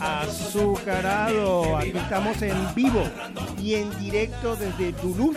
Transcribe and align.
Azucarado. 0.00 1.76
Aquí 1.76 1.92
estamos 1.94 2.40
en 2.42 2.56
vivo 2.74 3.02
y 3.60 3.74
en 3.74 3.90
directo 3.98 4.56
desde 4.56 4.92
Duluth 4.92 5.36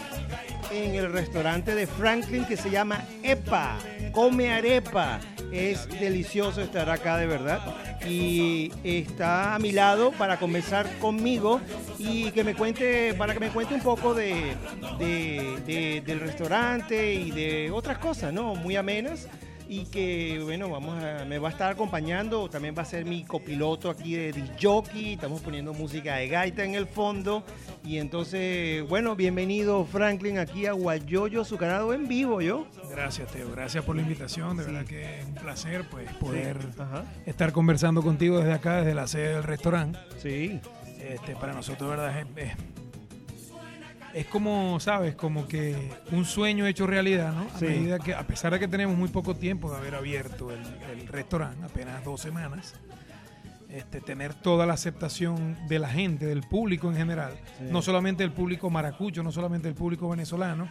en 0.71 0.93
el 0.95 1.11
restaurante 1.11 1.73
de 1.73 1.87
Franklin 1.87 2.45
que 2.45 2.55
se 2.55 2.69
llama 2.69 3.03
EPA. 3.23 3.77
Come 4.13 4.51
arepa. 4.53 5.19
Es 5.51 5.87
delicioso 5.89 6.61
estar 6.61 6.89
acá 6.91 7.17
de 7.17 7.25
verdad. 7.25 7.59
Y 8.07 8.71
está 8.83 9.55
a 9.55 9.59
mi 9.59 9.71
lado 9.71 10.11
para 10.11 10.37
conversar 10.37 10.87
conmigo 10.99 11.59
y 11.97 12.29
que 12.31 12.43
me 12.43 12.53
cuente, 12.55 13.13
para 13.15 13.33
que 13.33 13.39
me 13.39 13.49
cuente 13.49 13.73
un 13.73 13.81
poco 13.81 14.13
de, 14.13 14.53
de- 14.99 15.57
de- 15.65 16.01
del 16.05 16.19
restaurante 16.19 17.13
y 17.15 17.31
de 17.31 17.71
otras 17.71 17.97
cosas, 17.97 18.31
¿no? 18.31 18.53
Muy 18.55 18.75
amenas 18.75 19.27
y 19.71 19.85
que 19.85 20.41
bueno, 20.43 20.67
vamos 20.69 21.01
a, 21.03 21.25
me 21.25 21.37
va 21.37 21.49
a 21.49 21.51
estar 21.51 21.71
acompañando, 21.71 22.49
también 22.49 22.73
va 22.75 22.81
a 22.81 22.85
ser 22.85 23.05
mi 23.05 23.23
copiloto 23.23 23.91
aquí 23.91 24.15
de 24.15 24.31
disc 24.31 24.51
jockey, 24.59 25.13
estamos 25.13 25.41
poniendo 25.41 25.73
música 25.75 26.15
de 26.15 26.27
gaita 26.27 26.63
en 26.63 26.73
el 26.73 26.87
fondo 26.87 27.43
y 27.85 27.97
entonces, 27.99 28.83
bueno, 28.89 29.15
bienvenido 29.15 29.85
Franklin 29.85 30.39
aquí 30.39 30.65
a 30.65 30.71
Guayoyo 30.71 31.41
Azucarado 31.41 31.93
en 31.93 32.07
vivo, 32.07 32.41
¿yo? 32.41 32.65
Gracias, 32.89 33.31
Teo. 33.31 33.51
Gracias 33.51 33.85
por 33.85 33.95
la 33.95 34.01
invitación. 34.01 34.57
De 34.57 34.63
verdad 34.65 34.85
que 34.85 35.19
es 35.19 35.25
un 35.27 35.35
placer 35.35 35.85
pues, 35.91 36.11
poder 36.13 36.57
estar 37.27 37.51
conversando 37.51 38.01
contigo 38.01 38.39
desde 38.39 38.53
acá, 38.53 38.77
desde 38.77 38.95
la 38.95 39.05
sede 39.07 39.35
del 39.35 39.43
restaurante. 39.43 39.99
Sí. 40.17 40.59
Este, 40.99 41.35
para 41.35 41.53
nosotros, 41.53 41.89
de 41.91 41.95
verdad, 41.95 42.19
es, 42.19 42.25
es- 42.49 42.57
es 44.13 44.25
como, 44.25 44.79
¿sabes? 44.79 45.15
Como 45.15 45.47
que 45.47 45.91
un 46.11 46.25
sueño 46.25 46.65
hecho 46.67 46.87
realidad, 46.87 47.33
¿no? 47.33 47.47
A 47.53 47.59
Sí. 47.59 47.65
medida 47.65 47.99
que, 47.99 48.13
a 48.13 48.23
pesar 48.25 48.53
de 48.53 48.59
que 48.59 48.67
tenemos 48.67 48.97
muy 48.97 49.09
poco 49.09 49.35
tiempo 49.35 49.69
de 49.71 49.77
haber 49.77 49.95
abierto 49.95 50.51
el, 50.51 50.59
el 50.91 51.07
restaurante, 51.07 51.65
apenas 51.65 52.03
dos 52.03 52.21
semanas, 52.21 52.73
este, 53.69 54.01
tener 54.01 54.33
toda 54.33 54.65
la 54.65 54.73
aceptación 54.73 55.55
de 55.67 55.77
la 55.79 55.89
gente, 55.89 56.25
del 56.25 56.41
público 56.41 56.89
en 56.89 56.97
general, 56.97 57.33
Sí. 57.59 57.65
no 57.69 57.81
solamente 57.83 58.23
el 58.23 58.31
público 58.31 58.69
maracucho, 58.71 59.21
no 59.21 59.31
solamente 59.31 59.67
el 59.67 59.75
público 59.75 60.09
venezolano, 60.09 60.67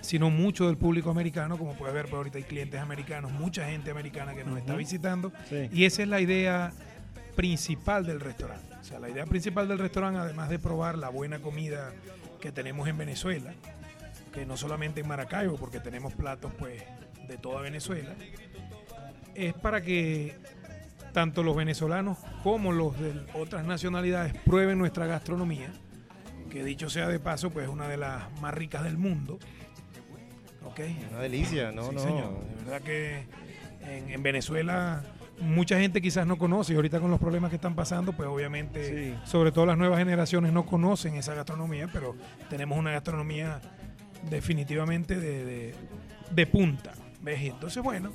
sino 0.00 0.30
mucho 0.30 0.66
del 0.66 0.78
público 0.78 1.10
americano, 1.10 1.58
como 1.58 1.74
puedes 1.74 1.92
ver, 1.94 2.04
pues 2.04 2.14
ahorita 2.14 2.38
hay 2.38 2.44
clientes 2.44 2.80
americanos, 2.80 3.32
mucha 3.32 3.66
gente 3.68 3.90
americana 3.90 4.32
que 4.34 4.44
nos 4.44 4.56
está 4.58 4.76
visitando, 4.76 5.30
Sí. 5.50 5.68
y 5.72 5.84
esa 5.84 6.02
es 6.04 6.08
la 6.08 6.20
idea 6.20 6.72
principal 7.38 8.04
del 8.04 8.18
restaurante. 8.18 8.74
O 8.80 8.82
sea, 8.82 8.98
la 8.98 9.08
idea 9.08 9.24
principal 9.24 9.68
del 9.68 9.78
restaurante, 9.78 10.18
además 10.18 10.48
de 10.48 10.58
probar 10.58 10.98
la 10.98 11.08
buena 11.08 11.38
comida 11.38 11.92
que 12.40 12.50
tenemos 12.50 12.88
en 12.88 12.98
Venezuela, 12.98 13.54
que 14.34 14.44
no 14.44 14.56
solamente 14.56 15.02
en 15.02 15.06
Maracaibo, 15.06 15.54
porque 15.56 15.78
tenemos 15.78 16.12
platos 16.14 16.52
pues 16.58 16.82
de 17.28 17.38
toda 17.38 17.62
Venezuela, 17.62 18.10
es 19.36 19.54
para 19.54 19.82
que 19.82 20.34
tanto 21.12 21.44
los 21.44 21.54
venezolanos 21.54 22.18
como 22.42 22.72
los 22.72 22.98
de 22.98 23.12
otras 23.34 23.64
nacionalidades 23.64 24.34
prueben 24.44 24.76
nuestra 24.76 25.06
gastronomía, 25.06 25.68
que 26.50 26.64
dicho 26.64 26.90
sea 26.90 27.06
de 27.06 27.20
paso, 27.20 27.50
pues 27.50 27.66
es 27.66 27.70
una 27.72 27.86
de 27.86 27.98
las 27.98 28.32
más 28.40 28.52
ricas 28.52 28.82
del 28.82 28.98
mundo. 28.98 29.38
¿Ok? 30.64 30.80
Una 31.12 31.20
delicia, 31.20 31.70
no, 31.70 31.84
Sí, 31.90 31.94
no. 31.94 32.00
señor. 32.00 32.44
De 32.58 32.64
verdad 32.64 32.80
que 32.82 33.26
en, 33.82 34.10
en 34.10 34.22
Venezuela 34.24 35.04
mucha 35.40 35.78
gente 35.78 36.00
quizás 36.00 36.26
no 36.26 36.36
conoce 36.38 36.72
y 36.72 36.76
ahorita 36.76 37.00
con 37.00 37.10
los 37.10 37.20
problemas 37.20 37.50
que 37.50 37.56
están 37.56 37.74
pasando, 37.74 38.12
pues 38.12 38.28
obviamente, 38.28 39.12
Sí. 39.14 39.18
sobre 39.30 39.52
todo 39.52 39.66
las 39.66 39.78
nuevas 39.78 39.98
generaciones 39.98 40.52
no 40.52 40.66
conocen 40.66 41.14
esa 41.14 41.34
gastronomía, 41.34 41.88
pero 41.92 42.16
tenemos 42.50 42.78
una 42.78 42.90
gastronomía 42.92 43.60
definitivamente 44.30 45.16
de, 45.18 45.44
de- 45.44 45.74
de 46.30 46.46
punta. 46.46 46.92
¿ves? 47.22 47.40
Entonces, 47.42 47.82
bueno, 47.82 48.12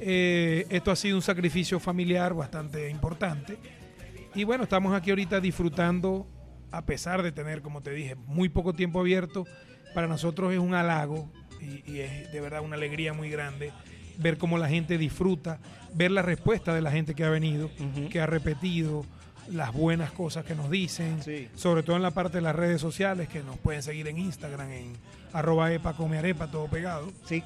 eh, 0.00 0.66
esto 0.70 0.90
ha 0.90 0.96
sido 0.96 1.16
un 1.16 1.22
sacrificio 1.22 1.78
familiar 1.80 2.34
bastante 2.34 2.90
importante. 2.90 3.58
Y 4.34 4.44
bueno, 4.44 4.64
estamos 4.64 4.94
aquí 4.94 5.10
ahorita 5.10 5.40
disfrutando, 5.40 6.26
a 6.70 6.84
pesar 6.84 7.22
de 7.22 7.32
tener, 7.32 7.62
como 7.62 7.80
te 7.82 7.90
dije, 7.92 8.16
muy 8.16 8.48
poco 8.48 8.72
tiempo 8.74 9.00
abierto, 9.00 9.46
para 9.94 10.08
nosotros 10.08 10.52
es 10.52 10.58
un 10.58 10.74
halago 10.74 11.30
y, 11.60 11.88
y 11.90 12.00
es 12.00 12.32
de 12.32 12.40
verdad 12.40 12.60
una 12.62 12.74
alegría 12.76 13.12
muy 13.12 13.30
grande 13.30 13.72
ver 14.18 14.38
cómo 14.38 14.58
la 14.58 14.68
gente 14.68 14.98
disfruta, 14.98 15.58
ver 15.94 16.10
la 16.10 16.22
respuesta 16.22 16.74
de 16.74 16.80
la 16.82 16.90
gente 16.90 17.14
que 17.14 17.24
ha 17.24 17.30
venido, 17.30 17.70
que 18.10 18.20
ha 18.20 18.26
repetido 18.26 19.04
las 19.50 19.72
buenas 19.72 20.10
cosas 20.12 20.44
que 20.44 20.54
nos 20.54 20.70
dicen, 20.70 21.22
Sí. 21.22 21.48
sobre 21.54 21.82
todo 21.82 21.96
en 21.96 22.02
la 22.02 22.12
parte 22.12 22.38
de 22.38 22.42
las 22.42 22.56
redes 22.56 22.80
sociales, 22.80 23.28
que 23.28 23.42
nos 23.42 23.58
pueden 23.58 23.82
seguir 23.82 24.08
en 24.08 24.18
Instagram, 24.18 24.70
en 24.70 24.92
arroba 25.32 25.72
epa 25.72 25.92
come 25.94 26.18
arepa, 26.18 26.50
todo 26.50 26.66
pegado 26.66 27.12
Sí. 27.26 27.42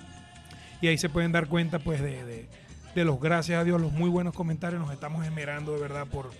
y 0.80 0.86
ahí 0.86 0.96
se 0.98 1.08
pueden 1.08 1.32
dar 1.32 1.48
cuenta 1.48 1.78
pues 1.80 2.00
de, 2.00 2.24
de- 2.24 2.48
de 2.94 3.04
los 3.04 3.20
gracias 3.20 3.60
a 3.60 3.64
Dios, 3.64 3.80
los 3.80 3.92
muy 3.92 4.08
buenos 4.10 4.34
comentarios, 4.34 4.80
nos 4.80 4.92
estamos 4.92 5.24
esmerando 5.24 5.74
de 5.74 5.80
verdad 5.80 6.06
por, 6.06 6.30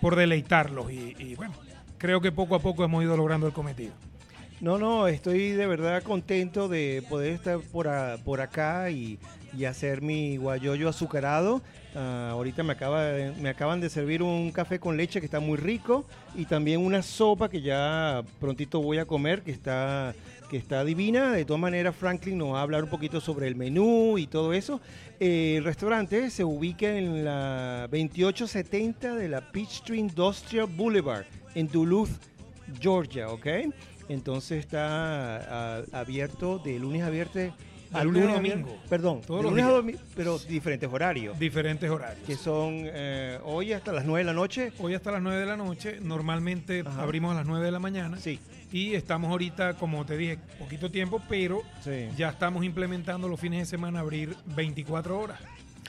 por 0.00 0.16
deleitarlos 0.16 0.90
y, 0.90 1.14
y, 1.18 1.34
bueno, 1.34 1.54
creo 1.98 2.20
que 2.20 2.32
poco 2.32 2.54
a 2.56 2.58
poco 2.60 2.84
hemos 2.84 3.02
ido 3.04 3.16
logrando 3.16 3.46
el 3.46 3.52
cometido. 3.52 3.92
No, 4.60 4.78
no, 4.78 5.06
estoy 5.08 5.50
de 5.50 5.66
verdad 5.66 6.02
contento 6.02 6.68
de 6.68 7.02
poder 7.08 7.32
estar 7.32 7.58
por, 7.60 7.88
a- 7.88 8.16
por 8.24 8.40
acá 8.40 8.90
y, 8.90 9.18
y 9.56 9.64
hacer 9.64 10.02
mi 10.02 10.36
guayoyo 10.36 10.88
azucarado. 10.88 11.62
Ah, 11.94 12.30
ahorita 12.32 12.62
me, 12.62 12.72
acaba, 12.72 13.04
me 13.40 13.48
acaban 13.48 13.80
de 13.80 13.88
servir 13.88 14.22
un 14.22 14.50
café 14.50 14.78
con 14.78 14.96
leche 14.96 15.20
que 15.20 15.26
está 15.26 15.40
muy 15.40 15.56
rico 15.56 16.04
y 16.34 16.44
también 16.44 16.80
una 16.80 17.02
sopa 17.02 17.48
que 17.48 17.62
ya 17.62 18.22
prontito 18.40 18.82
voy 18.82 18.98
a 18.98 19.04
comer 19.04 19.42
que 19.42 19.52
está, 19.52 20.14
que 20.50 20.56
está 20.56 20.84
divina. 20.84 21.32
De 21.32 21.44
todas 21.44 21.60
maneras, 21.60 21.94
Franklin 21.94 22.38
nos 22.38 22.54
va 22.54 22.60
a 22.60 22.62
hablar 22.62 22.84
un 22.84 22.90
poquito 22.90 23.20
sobre 23.20 23.46
el 23.46 23.54
menú 23.54 24.18
y 24.18 24.26
todo 24.26 24.52
eso. 24.52 24.80
Eh, 25.20 25.56
el 25.58 25.64
restaurante 25.64 26.30
se 26.30 26.44
ubica 26.44 26.96
en 26.96 27.24
la 27.24 27.86
2870 27.90 29.14
de 29.14 29.28
la 29.28 29.52
Peachtree 29.52 29.98
Industrial 29.98 30.66
Boulevard 30.66 31.26
en 31.54 31.68
Duluth, 31.68 32.10
Georgia, 32.80 33.28
¿ok? 33.28 33.46
Entonces 34.08 34.58
está 34.58 35.78
abierto 35.92 36.58
de 36.58 36.78
lunes 36.78 37.02
a 37.02 37.10
viernes. 37.10 37.52
De 38.00 38.04
lunes 38.04 38.28
a 38.28 38.32
domingo. 38.34 38.78
Perdón, 38.88 39.20
Todos 39.20 39.38
de 39.40 39.42
los 39.44 39.52
lunes 39.52 39.64
a 39.66 39.70
domingo, 39.70 39.98
pero 40.16 40.38
diferentes 40.38 40.90
horarios. 40.92 41.38
Diferentes 41.38 41.88
horarios. 41.90 42.26
Que 42.26 42.36
son 42.36 42.82
eh, 42.84 43.38
hoy 43.44 43.72
hasta 43.72 43.92
las 43.92 44.04
9 44.04 44.20
de 44.20 44.24
la 44.24 44.32
noche. 44.34 44.72
Hoy 44.78 44.94
hasta 44.94 45.10
las 45.12 45.22
9 45.22 45.38
de 45.40 45.46
la 45.46 45.56
noche, 45.56 45.98
normalmente 46.00 46.82
Ajá. 46.86 47.02
abrimos 47.02 47.32
a 47.32 47.36
las 47.36 47.46
9 47.46 47.64
de 47.64 47.72
la 47.72 47.78
mañana 47.78 48.18
Sí, 48.18 48.38
y 48.72 48.94
estamos 48.94 49.30
ahorita, 49.30 49.74
como 49.74 50.04
te 50.04 50.16
dije, 50.16 50.38
poquito 50.58 50.90
tiempo, 50.90 51.20
pero 51.28 51.62
sí. 51.82 52.08
ya 52.16 52.30
estamos 52.30 52.64
implementando 52.64 53.28
los 53.28 53.38
fines 53.40 53.60
de 53.60 53.66
semana 53.66 54.00
abrir 54.00 54.34
24 54.56 55.18
horas. 55.18 55.40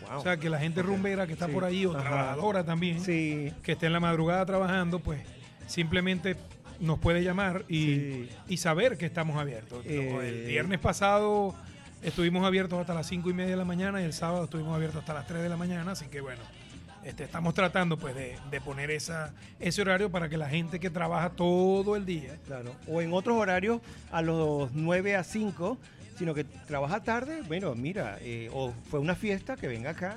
Wow. 0.09 0.19
O 0.19 0.21
sea, 0.23 0.37
que 0.37 0.49
la 0.49 0.59
gente 0.59 0.81
Ok. 0.81 0.87
rumbera 0.87 1.25
que 1.25 1.33
está 1.33 1.47
Sí. 1.47 1.51
por 1.53 1.63
ahí 1.63 1.85
o 1.85 1.91
Ajá. 1.91 2.01
trabajadora 2.01 2.63
también, 2.65 2.99
Sí, 2.99 3.51
que 3.63 3.71
esté 3.71 3.85
en 3.87 3.93
la 3.93 3.99
madrugada 3.99 4.45
trabajando, 4.45 4.99
pues 4.99 5.21
simplemente 5.67 6.35
nos 6.79 6.99
puede 6.99 7.23
llamar 7.23 7.63
y, 7.69 7.85
Sí. 7.85 8.29
y 8.49 8.57
saber 8.57 8.97
que 8.97 9.05
estamos 9.05 9.37
abiertos. 9.37 9.85
Eh, 9.85 10.17
el 10.27 10.45
viernes 10.47 10.79
pasado 10.79 11.55
estuvimos 12.05 12.45
abiertos 12.45 12.79
hasta 12.79 12.93
las 12.93 13.07
5 13.07 13.31
y 13.31 13.33
media 13.33 13.51
de 13.51 13.57
la 13.57 13.65
mañana 13.65 13.99
y 13.99 14.05
el 14.05 14.13
sábado 14.13 14.43
estuvimos 14.43 14.75
abiertos 14.75 14.99
hasta 14.99 15.13
las 15.13 15.25
3 15.25 15.41
de 15.41 15.49
la 15.49 15.57
mañana, 15.57 15.91
así 15.91 16.05
que 16.05 16.21
bueno, 16.21 16.41
este, 17.03 17.23
estamos 17.23 17.55
tratando 17.55 17.97
pues 17.97 18.13
de, 18.13 18.37
de 18.51 18.61
poner 18.61 18.91
esa, 18.91 19.33
ese 19.59 19.81
horario 19.81 20.11
para 20.11 20.29
que 20.29 20.37
la 20.37 20.47
gente 20.47 20.79
que 20.79 20.91
trabaja 20.91 21.31
todo 21.31 21.95
el 21.95 22.05
día, 22.05 22.37
claro. 22.45 22.75
O 22.87 23.01
en 23.01 23.11
otros 23.11 23.37
horarios 23.37 23.81
a 24.11 24.21
los 24.21 24.71
9 24.73 25.15
a 25.15 25.23
5, 25.23 25.79
sino 26.17 26.35
que 26.35 26.43
trabaja 26.43 27.01
tarde. 27.01 27.41
Bueno, 27.47 27.73
mira, 27.73 28.19
eh, 28.21 28.49
o 28.53 28.71
fue 28.89 28.99
una 28.99 29.15
fiesta, 29.15 29.57
que 29.57 29.67
venga 29.67 29.89
acá, 29.89 30.15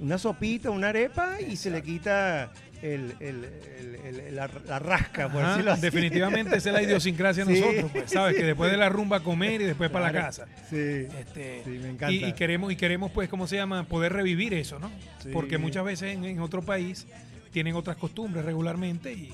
una 0.00 0.18
sopita, 0.18 0.70
una 0.70 0.88
arepa 0.88 1.40
y 1.40 1.56
se 1.56 1.70
le 1.70 1.82
quita 1.82 2.52
el, 2.82 3.14
el- 3.20 4.34
la, 4.34 4.50
la 4.66 4.78
rasca, 4.78 5.28
por 5.30 5.40
Ajá, 5.42 5.50
decirlo 5.52 5.72
así. 5.72 5.82
definitivamente 5.82 6.56
esa 6.56 6.70
es 6.70 6.74
la 6.74 6.82
idiosincrasia 6.88 7.44
de 7.44 7.54
Sí. 7.54 7.60
nosotros, 7.60 7.90
pues, 7.92 8.10
sabes 8.10 8.34
que 8.36 8.42
después 8.44 8.70
de 8.70 8.76
la 8.76 8.88
rumba 8.88 9.20
comer 9.20 9.60
y 9.60 9.64
después 9.64 9.90
para 9.90 10.06
la 10.06 10.12
casa. 10.12 10.46
Sí. 10.68 10.76
Este, 10.76 11.62
Sí, 11.64 11.70
me 11.70 11.90
encanta. 11.90 12.12
Y, 12.12 12.24
y 12.24 12.32
queremos, 12.32 12.72
y 12.72 12.76
queremos, 12.76 13.10
pues, 13.12 13.28
¿cómo 13.28 13.46
se 13.46 13.56
llama? 13.56 13.84
Poder 13.84 14.12
revivir 14.12 14.52
eso, 14.54 14.78
¿no? 14.78 14.90
Porque 15.32 15.58
muchas 15.58 15.84
veces 15.84 16.14
en, 16.14 16.24
en 16.24 16.40
otro 16.40 16.62
país 16.62 17.06
tienen 17.52 17.74
otras 17.76 17.96
costumbres 17.96 18.44
regularmente 18.44 19.12
y, 19.12 19.32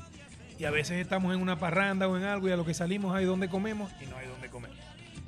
y 0.58 0.64
a 0.64 0.70
veces 0.70 0.98
estamos 1.00 1.34
en 1.34 1.40
una 1.40 1.58
parranda 1.58 2.06
o 2.08 2.16
en 2.18 2.24
algo 2.24 2.48
y 2.48 2.52
a 2.52 2.56
lo 2.56 2.64
que 2.66 2.74
salimos 2.74 3.14
hay 3.16 3.24
donde 3.24 3.48
comemos 3.48 3.90
y 4.02 4.06
no 4.06 4.16
hay 4.16 4.26
donde 4.26 4.48
comer. 4.48 4.70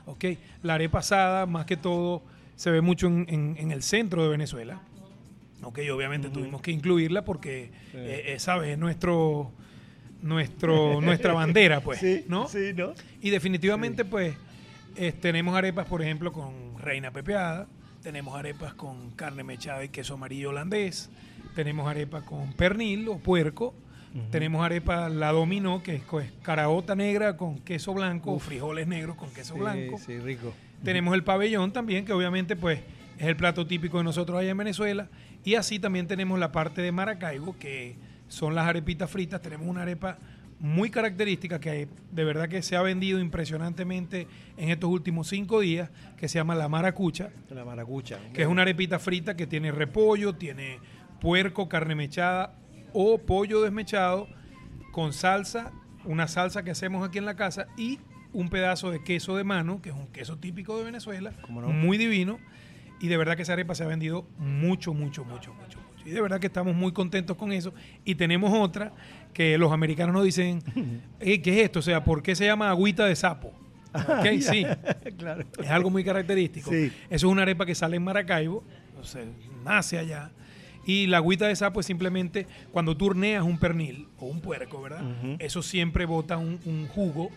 ¿ok? 0.05 0.25
La 0.63 0.75
arepa 0.75 0.99
asada, 0.99 1.45
más 1.47 1.65
que 1.65 1.75
todo, 1.77 2.21
se 2.55 2.69
ve 2.69 2.81
mucho 2.81 3.07
en, 3.07 3.25
en- 3.29 3.55
en 3.57 3.71
el 3.71 3.81
centro 3.81 4.21
de 4.23 4.29
Venezuela. 4.29 4.79
¿ok? 5.63 5.79
Y 5.85 5.89
obviamente 5.91 6.29
tuvimos 6.29 6.61
que 6.61 6.69
incluirla 6.71 7.23
porque, 7.23 7.71
Sí. 7.91 7.97
eh, 7.97 8.33
eh, 8.33 8.39
¿sabes? 8.39 8.69
Es 8.69 8.77
nuestro, 8.77 9.51
nuestro, 10.21 11.01
nuestra 11.01 11.33
bandera, 11.33 11.81
pues. 11.81 11.99
sí, 11.99 12.25
¿no? 12.27 12.47
sí, 12.47 12.73
¿no? 12.75 12.93
Y 13.21 13.29
definitivamente, 13.29 14.05
pues, 14.05 14.35
tenemos 15.21 15.55
arepas, 15.55 15.87
por 15.87 16.01
ejemplo, 16.01 16.31
con 16.31 16.77
reina 16.79 17.11
pepeada, 17.11 17.67
tenemos 18.03 18.35
arepas 18.35 18.73
con 18.73 19.11
carne 19.11 19.43
mechada 19.43 19.83
y 19.83 19.89
queso 19.89 20.15
amarillo 20.15 20.49
holandés, 20.49 21.09
tenemos 21.55 21.87
arepas 21.89 22.23
con 22.23 22.53
pernil 22.53 23.07
o 23.09 23.17
puerco, 23.17 23.73
tenemos 24.29 24.65
arepa 24.65 25.07
la 25.07 25.31
dominó, 25.31 25.81
que 25.83 25.95
es, 25.95 26.03
co- 26.03 26.19
es 26.19 26.29
caraota 26.41 26.95
negra 26.95 27.37
con 27.37 27.59
queso 27.59 27.93
blanco, 27.93 28.33
o 28.33 28.39
frijoles 28.39 28.85
negros 28.87 29.15
con 29.15 29.29
queso 29.33 29.55
blanco. 29.55 29.97
Sí, 29.97 30.03
sí, 30.07 30.19
rico. 30.19 30.53
Tenemos 30.83 31.13
el 31.13 31.23
pabellón 31.23 31.71
también, 31.71 32.03
que 32.03 32.11
obviamente 32.11 32.55
pues 32.57 32.79
es 33.17 33.27
el 33.27 33.37
plato 33.37 33.65
típico 33.67 33.99
de 33.99 34.03
nosotros 34.03 34.37
allá 34.39 34.49
en 34.51 34.57
Venezuela. 34.57 35.07
Y 35.45 35.55
así 35.55 35.79
también 35.79 36.07
tenemos 36.07 36.37
la 36.39 36.51
parte 36.51 36.81
de 36.81 36.91
Maracaibo, 36.91 37.55
que 37.57 37.95
son 38.31 38.55
las 38.55 38.65
arepitas 38.65 39.11
fritas. 39.11 39.41
Tenemos 39.41 39.67
una 39.67 39.81
arepa 39.81 40.17
muy 40.59 40.89
característica 40.89 41.59
que 41.59 41.87
de 42.11 42.23
verdad 42.23 42.47
que 42.47 42.61
se 42.61 42.75
ha 42.75 42.81
vendido 42.81 43.19
impresionantemente 43.19 44.27
en 44.57 44.69
estos 44.69 44.89
últimos 44.89 45.27
cinco 45.27 45.59
días, 45.59 45.89
que 46.17 46.27
se 46.27 46.37
llama 46.37 46.55
la 46.55 46.69
maracucha, 46.69 47.31
La 47.49 47.65
maracucha. 47.65 48.19
que 48.33 48.43
es 48.43 48.47
una 48.47 48.61
arepita 48.61 48.99
frita 48.99 49.35
que 49.35 49.47
tiene 49.47 49.71
repollo, 49.71 50.33
tiene 50.35 50.79
puerco, 51.19 51.67
carne 51.67 51.95
mechada 51.95 52.55
o 52.93 53.17
pollo 53.17 53.61
desmechado 53.61 54.27
con 54.91 55.13
salsa, 55.13 55.71
una 56.05 56.27
salsa 56.27 56.63
que 56.63 56.71
hacemos 56.71 57.07
aquí 57.07 57.17
en 57.17 57.25
la 57.25 57.35
casa 57.35 57.67
y 57.75 57.99
un 58.33 58.49
pedazo 58.49 58.91
de 58.91 59.03
queso 59.03 59.35
de 59.35 59.43
mano, 59.43 59.81
que 59.81 59.89
es 59.89 59.95
un 59.95 60.07
queso 60.07 60.37
típico 60.37 60.77
de 60.77 60.83
Venezuela, 60.85 61.33
muy 61.49 61.97
divino. 61.97 62.39
Y 63.01 63.07
de 63.07 63.17
verdad 63.17 63.35
que 63.35 63.41
esa 63.41 63.53
arepa 63.53 63.73
se 63.73 63.83
ha 63.83 63.87
vendido 63.87 64.27
mucho, 64.37 64.93
mucho, 64.93 65.25
mucho, 65.25 65.53
mucho. 65.55 65.79
Y 66.05 66.11
de 66.11 66.21
verdad 66.21 66.39
que 66.39 66.47
estamos 66.47 66.75
muy 66.75 66.91
contentos 66.91 67.35
con 67.37 67.51
eso. 67.51 67.73
Y 68.05 68.15
tenemos 68.15 68.51
otra 68.53 68.91
que 69.33 69.57
los 69.57 69.71
americanos 69.71 70.13
nos 70.13 70.23
dicen, 70.23 70.61
"Eh, 71.19 71.41
¿qué 71.41 71.59
es 71.59 71.65
esto? 71.65 71.79
O 71.79 71.81
sea, 71.81 72.03
¿por 72.03 72.21
qué 72.23 72.35
se 72.35 72.45
llama 72.45 72.69
agüita 72.69 73.05
de 73.05 73.15
sapo? 73.15 73.53
Ok, 73.93 74.25
sí. 74.41 74.65
claro. 75.17 75.45
Es 75.61 75.69
algo 75.69 75.89
muy 75.89 76.03
característico. 76.03 76.69
Sí. 76.71 76.91
Eso 77.09 77.27
es 77.27 77.31
una 77.31 77.41
arepa 77.43 77.65
que 77.65 77.75
sale 77.75 77.97
en 77.97 78.03
Maracaibo, 78.03 78.63
o 78.99 79.03
sea, 79.03 79.23
nace 79.63 79.97
allá. 79.97 80.31
Y 80.85 81.05
la 81.07 81.17
agüita 81.17 81.47
de 81.47 81.55
sapo 81.55 81.79
es 81.79 81.85
simplemente 81.85 82.47
cuando 82.71 82.97
tú 82.97 83.05
horneas 83.07 83.43
un 83.43 83.59
pernil 83.59 84.07
o 84.17 84.25
un 84.25 84.41
puerco, 84.41 84.81
¿verdad? 84.81 85.03
Eso 85.37 85.61
siempre 85.61 86.05
bota 86.05 86.37
un, 86.37 86.59
un 86.65 86.87
jugo. 86.87 87.29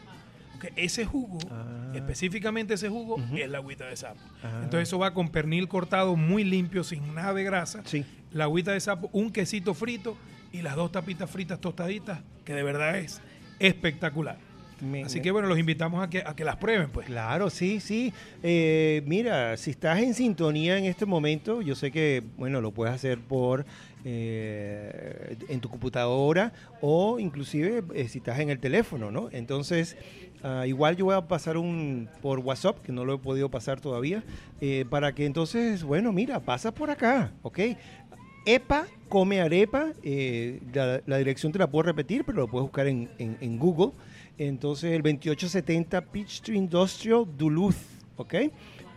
Ese 0.76 1.05
jugo, 1.05 1.38
Ah. 1.50 1.93
específicamente 1.94 2.75
ese 2.75 2.88
jugo, 2.88 3.16
es 3.37 3.49
la 3.50 3.58
agüita 3.58 3.87
de 3.87 3.96
sapo. 3.96 4.20
Ah. 4.43 4.61
Entonces 4.64 4.88
eso 4.88 4.99
va 4.99 5.12
con 5.14 5.28
pernil 5.28 5.69
cortado 5.69 6.16
muy 6.16 6.44
limpio, 6.44 6.84
sin 6.84 7.14
nada 7.14 7.34
de 7.34 7.44
grasa. 7.44 7.82
Sí. 7.84 8.05
La 8.32 8.44
agüita 8.44 8.72
de 8.72 8.81
sapo, 8.81 9.08
un 9.12 9.31
quesito 9.31 9.75
frito 9.75 10.16
y 10.52 10.62
las 10.62 10.76
dos 10.76 10.93
tapitas 10.93 11.31
fritas 11.31 11.61
tostaditas, 11.61 12.20
que 12.44 12.52
de 12.55 12.62
verdad 12.62 12.99
es 12.99 13.20
espectacular. 13.58 14.38
Me- 14.81 15.05
Así 15.05 15.20
que 15.22 15.31
bueno, 15.31 15.46
los 15.49 15.58
invitamos 15.58 16.02
a 16.02 16.11
que, 16.11 16.19
a 16.26 16.34
que 16.34 16.44
las 16.44 16.56
prueben, 16.56 16.90
pues. 16.90 17.06
Claro, 17.06 17.49
sí, 17.49 17.78
sí. 17.81 18.12
Eh, 18.43 19.02
mira, 19.06 19.56
si 19.56 19.70
estás 19.70 20.00
en 20.00 20.14
sintonía 20.14 20.76
en 20.76 20.84
este 20.84 21.06
momento, 21.06 21.62
yo 21.62 21.75
sé 21.76 21.90
que, 21.93 22.22
bueno, 22.37 22.61
lo 22.61 22.72
puedes 22.72 22.93
hacer 22.93 23.19
por 23.20 23.64
eh, 24.05 25.37
en 25.49 25.61
tu 25.61 25.69
computadora 25.69 26.52
o 26.81 27.19
inclusive 27.19 27.82
eh, 27.94 28.08
si 28.08 28.19
estás 28.19 28.40
en 28.40 28.50
el 28.50 28.58
teléfono, 28.58 29.11
¿no? 29.11 29.28
Entonces, 29.32 29.96
ah, 30.44 30.64
igual 30.67 30.94
yo 30.96 31.06
voy 31.06 31.17
a 31.17 31.23
pasar 31.26 31.56
un 31.56 32.08
por 32.23 32.38
WhatsApp, 32.38 32.79
que 32.82 32.93
no 32.93 33.05
lo 33.05 33.14
he 33.14 33.19
podido 33.19 33.49
pasar 33.50 33.81
todavía, 33.81 34.23
eh, 34.61 34.85
para 34.88 35.12
que 35.14 35.26
entonces, 35.26 35.82
bueno, 35.82 36.12
mira, 36.12 36.38
pasa 36.38 36.73
por 36.73 36.91
acá, 36.91 37.32
¿ok? 37.43 37.58
EPA 38.46 38.87
come 39.08 39.41
arepa, 39.41 39.93
eh, 40.02 40.61
la, 41.06 41.17
dirección 41.19 41.50
te 41.52 41.58
la 41.58 41.69
puedo 41.70 41.85
repetir, 41.85 42.25
pero 42.25 42.38
lo 42.38 42.49
puedes 42.49 42.64
buscar 42.64 42.87
en, 42.87 43.08
en- 43.19 43.37
en 43.41 43.58
Google. 43.58 43.93
Entonces 44.38 44.93
el 44.93 45.02
2870 45.02 46.00
Peachtree 46.02 46.56
Industrial 46.58 47.25
Duluth, 47.38 47.76
¿ok? 48.17 48.35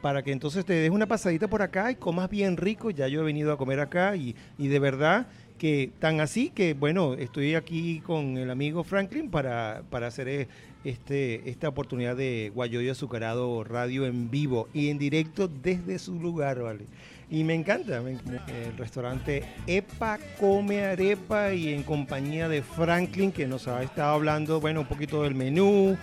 Para 0.02 0.22
que 0.24 0.32
entonces 0.32 0.66
te 0.66 0.74
des 0.74 0.90
una 0.92 1.06
pasadita 1.08 1.48
por 1.48 1.62
acá 1.62 1.92
y 1.92 1.96
comas 1.96 2.30
bien 2.30 2.58
rico. 2.58 2.90
Ya 2.92 3.08
yo 3.08 3.22
he 3.22 3.24
venido 3.24 3.52
a 3.54 3.58
comer 3.58 3.80
acá 3.80 4.16
y, 4.16 4.36
y 4.58 4.68
de 4.68 4.80
verdad 4.80 5.28
que 5.58 5.92
tan 6.00 6.20
así 6.20 6.50
que, 6.50 6.74
bueno, 6.74 7.14
estoy 7.16 7.56
aquí 7.56 8.02
con 8.02 8.38
el 8.38 8.50
amigo 8.50 8.84
Franklin 8.84 9.30
para, 9.30 9.84
para 9.90 10.08
hacer 10.08 10.28
eh, 10.28 10.48
este, 10.84 11.50
esta 11.50 11.68
oportunidad 11.68 12.16
de 12.16 12.52
Guayoyo 12.54 12.92
Azucarado 12.92 13.64
Radio 13.64 14.06
en 14.06 14.30
vivo 14.30 14.70
y 14.74 14.90
en 14.90 14.98
directo 14.98 15.48
desde 15.48 16.00
su 16.00 16.20
lugar, 16.20 16.62
¿vale? 16.62 16.86
Y 17.30 17.44
me 17.44 17.56
encanta, 17.56 17.98
el 17.98 18.78
restaurante 18.78 19.44
Epa 19.68 20.18
Come 20.40 20.86
Arepa 20.86 21.54
y 21.54 21.74
en 21.74 21.84
compañía 21.84 22.48
de 22.48 22.62
Franklin 22.62 23.34
que 23.34 23.48
nos 23.48 23.68
ha 23.68 23.84
estado 23.84 24.14
hablando, 24.14 24.62
bueno, 24.62 24.82
un 24.82 24.88
poquito 24.88 25.24
del 25.24 25.36
menú 25.36 25.98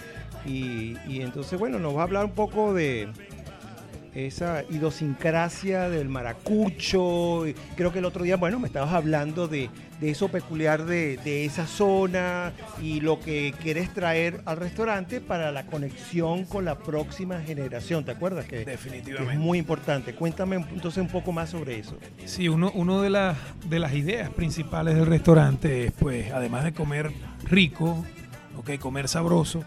y, 0.45 0.97
y 1.09 1.23
entonces, 1.23 1.59
bueno, 1.59 1.79
nos 1.79 1.97
va 1.97 2.01
a 2.01 2.05
hablar 2.05 2.27
un 2.27 2.33
poco 2.33 2.75
de 2.75 3.09
esa 4.15 4.63
idiosincrasia 4.71 5.89
del 5.89 6.09
maracucho. 6.09 7.45
Creo 7.77 7.93
que 7.93 7.99
el 7.99 8.05
otro 8.05 8.23
día, 8.25 8.37
bueno, 8.37 8.59
me 8.61 8.69
estabas 8.69 8.93
hablando 8.95 9.49
de, 9.49 9.71
de 10.01 10.11
eso 10.11 10.29
peculiar 10.29 10.85
de, 10.85 11.17
de 11.19 11.45
esa 11.45 11.67
zona 11.67 12.53
y 12.81 13.01
lo 13.01 13.21
que 13.21 13.55
quieres 13.61 13.93
traer 13.93 14.41
al 14.45 14.57
restaurante 14.59 15.21
para 15.21 15.51
la 15.53 15.67
conexión 15.67 16.45
con 16.45 16.65
la 16.65 16.79
próxima 16.79 17.41
generación. 17.41 18.05
¿Te 18.05 18.13
acuerdas? 18.13 18.45
Que, 18.45 18.51
que 18.57 18.61
es 18.61 18.67
Definitivamente. 18.67 19.39
muy 19.39 19.59
importante. 19.59 20.15
Cuéntame 20.15 20.57
entonces 20.57 21.03
un 21.03 21.09
poco 21.09 21.33
más 21.33 21.51
sobre 21.51 21.79
eso. 21.79 21.99
Sí, 22.25 22.49
uno, 22.49 22.71
uno 22.75 23.03
de, 23.03 23.11
las, 23.11 23.37
de 23.69 23.79
las 23.79 23.95
ideas 23.95 24.31
principales 24.31 24.95
del 24.95 25.07
restaurante 25.07 25.87
es, 25.87 25.93
pues, 25.93 26.31
además 26.33 26.65
de 26.65 26.73
comer 26.73 27.11
rico, 27.45 28.05
ok, 28.57 28.79
comer 28.79 29.09
sabroso, 29.09 29.65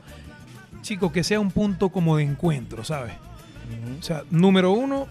chico, 0.82 1.12
que 1.12 1.24
sea 1.24 1.39
un 1.39 1.51
punto 1.51 1.89
como 1.89 2.16
de 2.16 2.24
encuentro, 2.24 2.84
¿sabes? 2.84 3.13
O 4.00 4.04
sea, 4.04 4.24
número 4.30 4.72
uno, 4.72 5.08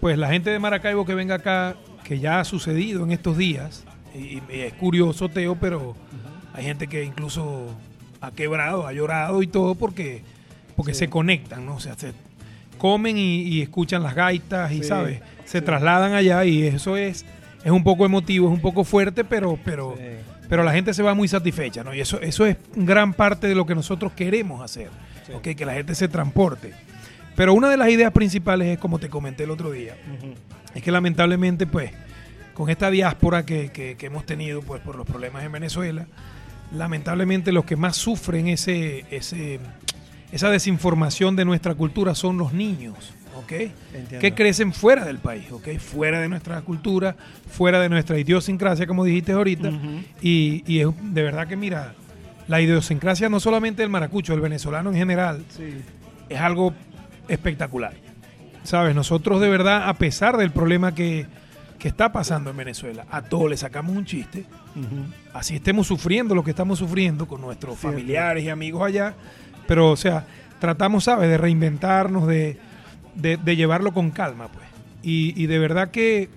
pues 0.00 0.18
la 0.18 0.28
gente 0.28 0.50
de 0.50 0.58
Maracaibo 0.58 1.04
que 1.06 1.14
venga 1.14 1.36
acá, 1.36 1.76
que 2.04 2.18
ya 2.18 2.40
ha 2.40 2.44
sucedido 2.44 3.04
en 3.04 3.12
estos 3.12 3.36
días, 3.38 3.84
y, 4.14 4.40
y 4.52 4.60
es 4.60 4.72
curioso, 4.74 5.28
Teo, 5.28 5.56
pero 5.56 5.96
hay 6.52 6.64
gente 6.64 6.86
que 6.86 7.04
incluso 7.04 7.74
ha 8.20 8.30
quebrado, 8.30 8.86
ha 8.86 8.92
llorado 8.92 9.42
y 9.42 9.46
todo 9.46 9.74
porque, 9.74 10.22
porque 10.76 10.92
Sí. 10.94 11.00
se 11.00 11.08
conectan, 11.10 11.66
¿no? 11.66 11.76
O 11.76 11.80
sea, 11.80 11.94
se 11.96 12.12
comen 12.78 13.16
y, 13.18 13.42
y 13.42 13.62
escuchan 13.62 14.02
las 14.02 14.14
gaitas 14.14 14.72
y, 14.72 14.78
Sí, 14.78 14.84
¿sabes? 14.84 15.20
Se 15.44 15.58
sí. 15.60 15.64
trasladan 15.64 16.12
allá 16.14 16.44
y 16.44 16.64
eso 16.66 16.96
es, 16.96 17.24
es 17.64 17.70
un 17.70 17.82
poco 17.84 18.04
emotivo, 18.04 18.48
es 18.48 18.54
un 18.54 18.60
poco 18.60 18.84
fuerte, 18.84 19.24
pero, 19.24 19.58
pero, 19.64 19.96
pero 20.48 20.62
la 20.62 20.72
gente 20.72 20.92
se 20.94 21.02
va 21.02 21.14
muy 21.14 21.28
satisfecha, 21.28 21.82
¿no? 21.84 21.94
Y 21.94 22.00
eso, 22.00 22.20
eso 22.20 22.44
es 22.46 22.56
gran 22.76 23.14
parte 23.14 23.46
de 23.46 23.54
lo 23.54 23.64
que 23.66 23.74
nosotros 23.74 24.12
queremos 24.12 24.60
hacer, 24.62 24.88
Sí. 25.26 25.32
¿ok? 25.32 25.56
Que 25.56 25.64
la 25.64 25.72
gente 25.74 25.94
se 25.94 26.06
transporte. 26.08 26.72
Pero 27.36 27.54
una 27.54 27.68
de 27.68 27.76
las 27.76 27.88
ideas 27.90 28.12
principales 28.12 28.68
es, 28.68 28.78
como 28.78 28.98
te 28.98 29.08
comenté 29.08 29.44
el 29.44 29.50
otro 29.50 29.70
día, 29.72 29.96
es 30.74 30.82
que 30.82 30.90
lamentablemente, 30.90 31.66
pues, 31.66 31.90
con 32.54 32.70
esta 32.70 32.90
diáspora 32.90 33.44
que, 33.44 33.70
que- 33.72 33.96
que 33.96 34.06
hemos 34.06 34.24
tenido, 34.26 34.60
pues, 34.62 34.80
por 34.82 34.94
los 34.96 35.06
problemas 35.06 35.42
en 35.44 35.50
Venezuela, 35.52 36.06
lamentablemente 36.72 37.52
los 37.52 37.64
que 37.64 37.76
más 37.76 37.96
sufren 37.96 38.48
ese, 38.48 39.04
ese, 39.10 39.60
esa 40.32 40.50
desinformación 40.50 41.36
de 41.36 41.44
nuestra 41.44 41.74
cultura 41.74 42.14
son 42.14 42.38
los 42.38 42.52
niños, 42.52 43.12
¿ok? 43.36 43.52
Entiendo. 43.52 44.18
Que 44.20 44.34
crecen 44.34 44.72
fuera 44.72 45.04
del 45.04 45.18
país, 45.18 45.50
¿ok? 45.52 45.68
Fuera 45.78 46.20
de 46.20 46.28
nuestra 46.28 46.60
cultura, 46.62 47.16
fuera 47.50 47.80
de 47.80 47.88
nuestra 47.88 48.18
idiosincrasia, 48.18 48.86
como 48.86 49.04
dijiste 49.04 49.32
ahorita. 49.32 49.70
Y, 50.22 50.62
y 50.66 50.80
es 50.80 50.88
de 51.02 51.22
verdad 51.22 51.46
que, 51.48 51.56
mira, 51.56 51.94
la 52.48 52.60
idiosincrasia 52.60 53.28
no 53.28 53.40
solamente 53.40 53.82
del 53.82 53.90
maracucho, 53.90 54.32
del 54.32 54.40
venezolano 54.40 54.90
en 54.90 54.96
general, 54.96 55.44
Sí. 55.56 55.64
es 56.28 56.40
algo 56.40 56.74
espectacular. 57.28 57.94
¿Sabes? 58.62 58.94
Nosotros 58.94 59.40
de 59.40 59.48
verdad, 59.48 59.88
a 59.88 59.94
pesar 59.94 60.36
del 60.36 60.50
problema 60.50 60.94
que, 60.94 61.26
que 61.78 61.88
está 61.88 62.12
pasando 62.12 62.50
en 62.50 62.56
Venezuela. 62.56 63.04
A 63.10 63.22
todos 63.22 63.50
le 63.50 63.56
sacamos 63.56 63.94
un 63.96 64.04
chiste. 64.06 64.46
Así 65.32 65.54
estemos 65.56 65.86
sufriendo 65.86 66.34
lo 66.34 66.42
que 66.42 66.50
estamos 66.50 66.78
sufriendo 66.78 67.26
con 67.28 67.40
nuestros 67.42 67.78
Cierto. 67.78 67.96
familiares 67.96 68.42
y 68.44 68.48
amigos 68.48 68.82
allá. 68.86 69.14
Pero, 69.66 69.90
o 69.90 69.96
sea, 69.96 70.26
tratamos, 70.60 71.04
¿sabes?, 71.04 71.28
de 71.28 71.36
reinventarnos, 71.38 72.26
de, 72.26 72.58
de- 73.14 73.36
de 73.36 73.56
llevarlo 73.56 73.92
con 73.92 74.10
calma, 74.10 74.48
pues. 74.48 74.64
Y, 75.02 75.34
y 75.42 75.46
de 75.46 75.58
verdad 75.58 75.90
que 75.90 76.28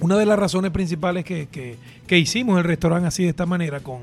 una 0.00 0.16
de 0.16 0.24
las 0.26 0.38
razones 0.38 0.70
principales 0.70 1.24
que, 1.24 1.48
que- 1.48 1.76
que 2.06 2.18
hicimos 2.18 2.58
el 2.58 2.64
restaurante 2.64 3.08
así 3.08 3.22
de 3.24 3.28
esta 3.30 3.44
manera, 3.46 3.80
con, 3.80 4.00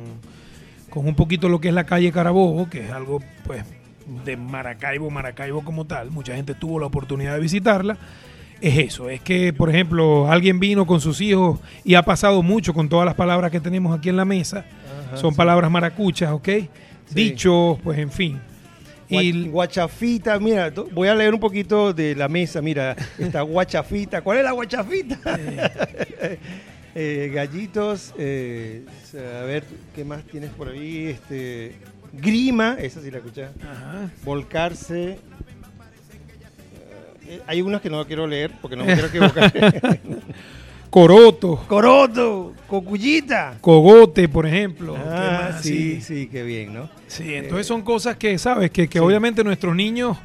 con 0.89 1.07
un 1.07 1.15
poquito 1.15 1.49
lo 1.49 1.59
que 1.59 1.69
es 1.69 1.73
la 1.73 1.85
calle 1.85 2.11
Carabobo, 2.11 2.69
que 2.69 2.85
es 2.85 2.91
algo, 2.91 3.21
pues, 3.45 3.63
de 4.25 4.37
Maracaibo, 4.37 5.09
Maracaibo 5.09 5.63
como 5.63 5.85
tal, 5.85 6.11
mucha 6.11 6.35
gente 6.35 6.53
tuvo 6.53 6.79
la 6.79 6.87
oportunidad 6.87 7.33
de 7.33 7.39
visitarla, 7.39 7.97
es 8.61 8.77
eso, 8.77 9.09
es 9.09 9.21
que, 9.21 9.53
por 9.53 9.69
ejemplo, 9.69 10.29
alguien 10.29 10.59
vino 10.59 10.85
con 10.85 10.99
sus 10.99 11.21
hijos 11.21 11.59
y 11.83 11.95
ha 11.95 12.03
pasado 12.03 12.43
mucho 12.43 12.73
con 12.73 12.89
todas 12.89 13.05
las 13.05 13.15
palabras 13.15 13.51
que 13.51 13.59
tenemos 13.59 13.97
aquí 13.97 14.09
en 14.09 14.17
la 14.17 14.25
mesa, 14.25 14.65
Ajá, 15.07 15.17
son 15.17 15.31
sí. 15.31 15.37
palabras 15.37 15.71
maracuchas, 15.71 16.31
¿ok? 16.31 16.49
Dichos, 17.11 17.79
pues 17.83 17.97
en 17.99 18.11
fin. 18.11 18.39
Y 19.07 19.47
Guachafita, 19.47 20.37
mira, 20.39 20.71
voy 20.91 21.07
a 21.07 21.15
leer 21.15 21.33
un 21.33 21.39
poquito 21.39 21.93
de 21.93 22.15
la 22.15 22.27
mesa, 22.27 22.61
mira, 22.61 22.95
esta 23.17 23.41
guachafita, 23.43 24.21
¿cuál 24.21 24.39
es 24.39 24.43
la 24.43 24.51
guachafita? 24.51 25.19
Eh, 26.95 27.31
gallitos, 27.33 28.15
eh, 28.17 28.83
a 29.15 29.43
ver, 29.43 29.63
¿qué 29.95 30.03
más 30.03 30.23
tienes 30.23 30.49
por 30.49 30.69
ahí? 30.69 31.05
Este, 31.05 31.75
grima, 32.13 32.75
esa 32.79 33.01
sí 33.01 33.11
la 33.11 33.17
escuché, 33.19 33.45
Ajá. 33.45 34.09
volcarse. 34.23 35.19
eh, 37.27 37.41
hay 37.47 37.61
unas 37.61 37.81
que 37.81 37.89
no 37.89 38.05
quiero 38.07 38.25
leer 38.27 38.51
porque 38.61 38.75
no 38.75 38.83
me 38.85 38.93
quiero 38.93 39.07
equivocar. 39.07 39.51
Coroto, 40.89 41.57
Coroto, 41.67 42.55
cocuyita. 42.65 43.57
cogote, 43.61 44.27
por 44.27 44.47
ejemplo. 44.47 44.95
¿qué 44.95 44.99
Ah, 45.05 45.49
más? 45.51 45.61
sí, 45.61 46.01
sí, 46.01 46.27
qué 46.31 46.41
bien, 46.41 46.73
¿no? 46.73 46.89
Sí, 47.05 47.35
entonces 47.35 47.67
son 47.67 47.83
cosas 47.83 48.15
que, 48.17 48.35
¿sabes? 48.39 48.71
Que, 48.71 48.87
que 48.87 48.97
Sí. 48.97 49.05
obviamente 49.05 49.43
nuestros 49.43 49.75
niños, 49.75 50.17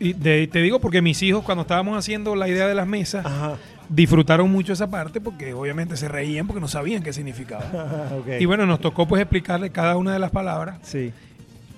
y 0.00 0.12
de- 0.14 0.48
te 0.48 0.58
digo 0.60 0.80
porque 0.80 1.00
mis 1.00 1.22
hijos 1.22 1.44
cuando 1.44 1.62
estábamos 1.62 1.96
haciendo 1.96 2.34
la 2.34 2.48
idea 2.48 2.66
de 2.66 2.74
las 2.74 2.88
mesas, 2.88 3.24
Ajá. 3.24 3.58
Disfrutaron 3.90 4.50
mucho 4.50 4.72
esa 4.72 4.88
parte 4.88 5.20
porque 5.20 5.52
obviamente 5.52 5.96
se 5.96 6.08
reían 6.08 6.46
porque 6.46 6.60
no 6.60 6.68
sabían 6.68 7.02
qué 7.02 7.12
significaba. 7.12 8.08
Y 8.40 8.44
bueno, 8.46 8.64
nos 8.64 8.80
tocó 8.80 9.06
pues 9.06 9.20
explicarle 9.20 9.70
cada 9.70 9.96
una 9.96 10.12
de 10.12 10.18
las 10.20 10.30
palabras 10.30 10.78
Sí. 10.82 11.12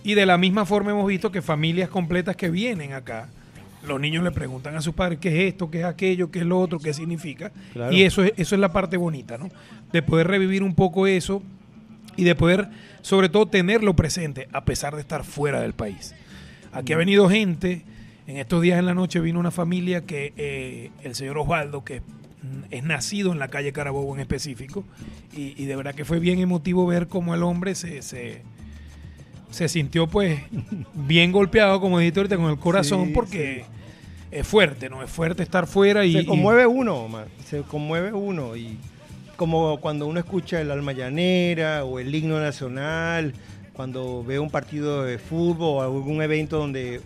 y 0.05 0.15
de 0.15 0.27
la 0.27 0.37
misma 0.39 0.67
forma 0.67 0.91
hemos 0.91 1.07
visto 1.07 1.33
que 1.33 1.41
familias 1.43 1.89
completas 1.89 2.37
que 2.37 2.51
vienen 2.51 2.93
acá, 2.93 3.29
los 3.87 3.99
niños 3.99 4.23
le 4.23 4.31
preguntan 4.31 4.77
a 4.77 4.83
sus 4.83 4.95
padres 4.95 5.19
qué 5.21 5.29
es 5.29 5.53
esto, 5.55 5.71
qué 5.71 5.81
es 5.81 5.85
aquello, 5.87 6.31
qué 6.31 6.41
es 6.41 6.45
lo 6.47 6.61
otro, 6.61 6.79
qué 6.79 6.93
significa. 6.93 7.51
Claro. 7.73 7.93
Y 7.93 8.03
eso 8.03 8.23
es, 8.23 8.33
eso 8.37 8.55
es 8.55 8.61
la 8.61 8.73
parte 8.73 8.97
bonita, 8.97 9.39
¿no? 9.39 9.49
De 9.91 10.03
poder 10.03 10.29
revivir 10.29 10.63
un 10.63 10.75
poco 10.75 11.07
eso 11.09 11.43
y 12.17 12.25
de 12.25 12.35
poder, 12.35 12.69
sobre 13.01 13.29
todo, 13.29 13.47
tenerlo 13.47 13.97
presente 13.97 14.49
a 14.53 14.65
pesar 14.65 14.95
de 14.95 15.01
estar 15.01 15.25
fuera 15.25 15.61
del 15.63 15.73
país. 15.73 16.15
Aquí 16.73 16.93
ha 16.93 16.97
venido 16.97 17.29
gente, 17.29 17.83
en 18.27 18.37
estos 18.37 18.63
días 18.63 18.79
en 18.79 18.87
la 18.87 18.95
noche 18.95 19.21
vino 19.21 19.41
una 19.41 19.51
familia 19.51 20.03
que 20.03 20.33
eh, 20.37 20.91
el 21.03 21.15
señor 21.15 21.39
Osvaldo, 21.39 21.85
que 21.85 22.03
es 22.71 22.83
nacido 22.85 23.33
en 23.33 23.39
la 23.39 23.49
calle 23.49 23.73
Carabobo 23.73 24.15
en 24.15 24.21
específico, 24.21 24.85
y, 25.37 25.61
y 25.61 25.67
de 25.67 25.77
verdad 25.77 25.95
que 25.95 26.05
fue 26.05 26.19
bien 26.19 26.39
emotivo 26.41 26.87
ver 26.87 27.07
cómo 27.09 27.35
el 27.35 27.43
hombre 27.43 27.75
se, 27.75 28.03
se, 28.03 28.43
se 29.51 29.69
sintió 29.69 30.07
pues 30.07 30.41
bien 30.95 31.33
golpeado, 31.33 31.81
como 31.81 31.99
dijiste 31.99 32.21
ahorita, 32.21 32.37
con 32.37 32.51
el 32.51 32.59
corazón, 32.59 33.07
Sí, 33.09 33.13
porque 33.13 33.65
es 34.31 34.47
fuerte, 34.47 34.89
¿no? 34.89 35.03
Es 35.03 35.11
fuerte 35.11 35.43
estar 35.43 35.67
fuera 35.67 36.05
y... 36.05 36.13
se 36.13 36.21
y- 36.23 36.27
conmueve 36.27 36.67
uno, 36.67 36.97
Omar, 36.97 37.29
se 37.45 37.63
conmueve 37.63 38.13
uno 38.13 38.57
y 38.57 38.79
como 39.37 39.79
cuando 39.79 40.07
uno 40.07 40.21
escucha 40.21 40.61
el 40.61 40.71
alma 40.71 40.93
llanera 40.93 41.85
o 41.85 41.99
el 41.99 42.15
himno 42.15 42.39
nacional, 42.41 43.35
cuando 43.73 44.23
ve 44.23 44.39
un 44.39 44.51
partido 44.51 45.03
de 45.05 45.19
fútbol 45.19 45.79
o 45.79 45.83
algún 45.83 46.23
evento 46.23 46.59
donde 46.59 47.01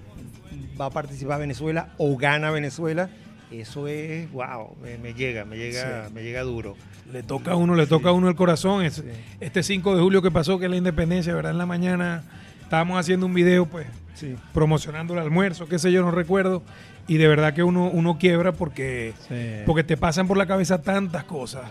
va 0.81 0.87
a 0.87 0.91
participar 0.91 1.41
Venezuela 1.41 1.89
o 1.99 2.17
gana 2.17 2.51
Venezuela, 2.51 3.09
eso 3.51 3.87
es, 3.89 4.31
wow, 4.33 4.77
me, 4.83 4.99
me 4.99 5.15
llega, 5.15 5.45
me 5.45 5.57
llega, 5.57 6.07
Sí. 6.09 6.15
me 6.15 6.23
llega 6.23 6.43
duro. 6.43 6.77
Le 7.13 7.23
toca 7.23 7.53
a 7.53 7.57
uno, 7.57 7.75
le 7.77 7.87
toca 7.87 8.09
a 8.09 8.13
uno 8.13 8.29
el 8.29 8.35
corazón. 8.35 8.85
Es- 8.85 8.95
Sí. 8.97 9.05
Este 9.41 9.63
5 9.63 9.95
de 9.95 10.03
julio 10.03 10.21
que 10.23 10.31
pasó, 10.33 10.59
que 10.59 10.65
es 10.65 10.71
la 10.71 10.77
independencia, 10.77 11.33
¿verdad? 11.35 11.53
En 11.53 11.59
la 11.59 11.67
mañana 11.67 12.25
estábamos 12.63 12.99
haciendo 12.99 13.27
un 13.27 13.35
video, 13.35 13.67
pues, 13.67 13.87
Sí. 14.15 14.35
promocionando 14.53 15.15
el 15.15 15.21
almuerzo, 15.21 15.69
qué 15.69 15.79
sé 15.79 15.93
yo, 15.93 16.03
no 16.03 16.11
recuerdo. 16.11 16.63
Y 17.09 17.19
de 17.19 17.29
verdad 17.29 17.55
que 17.55 17.63
uno, 17.63 17.89
uno 17.89 18.19
quiebra 18.19 18.53
porque, 18.53 19.15
porque 19.65 19.85
te 19.85 19.97
pasan 19.97 20.27
por 20.27 20.37
la 20.37 20.47
cabeza 20.47 20.83
tantas 20.83 21.25
cosas. 21.25 21.63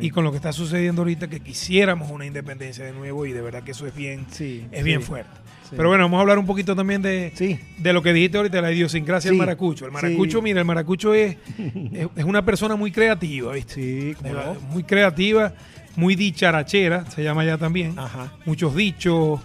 Y 0.00 0.08
con 0.10 0.24
lo 0.24 0.30
que 0.30 0.36
está 0.38 0.50
sucediendo 0.52 1.02
ahorita, 1.02 1.28
que 1.28 1.40
quisiéramos 1.40 2.10
una 2.10 2.24
independencia 2.24 2.86
de 2.86 2.92
nuevo, 2.92 3.26
y 3.26 3.32
de 3.32 3.42
verdad 3.42 3.62
que 3.62 3.72
eso 3.72 3.86
es 3.86 3.94
bien, 3.94 4.24
Sí, 4.30 4.66
es 4.72 4.82
bien 4.82 5.02
fuerte. 5.02 5.30
Pero 5.70 5.88
bueno, 5.88 6.04
vamos 6.04 6.18
a 6.18 6.20
hablar 6.22 6.38
un 6.38 6.46
poquito 6.46 6.74
también 6.76 7.02
de, 7.02 7.58
de 7.78 7.92
lo 7.92 8.02
que 8.02 8.12
dijiste 8.12 8.36
ahorita, 8.38 8.60
la 8.62 8.72
idiosincrasia 8.72 9.30
del 9.30 9.38
maracucho. 9.38 9.84
El 9.84 9.92
maracucho, 9.92 10.40
mira, 10.40 10.60
el 10.60 10.64
maracucho 10.66 11.12
es, 11.14 11.36
es, 11.92 12.08
es 12.16 12.24
una 12.24 12.44
persona 12.44 12.76
muy 12.76 12.92
creativa, 12.92 13.52
¿viste? 13.52 13.74
Sí, 13.74 13.90
De 14.08 14.14
¿cómo 14.14 14.34
verdad, 14.34 14.54
no? 14.54 14.60
Muy 14.68 14.84
creativa, 14.84 15.52
muy 15.96 16.14
dicharachera, 16.14 17.10
se 17.10 17.22
llama 17.22 17.44
ya 17.44 17.58
también. 17.58 17.98
Ajá. 17.98 18.32
Muchos 18.46 18.74
dichos. 18.74 19.40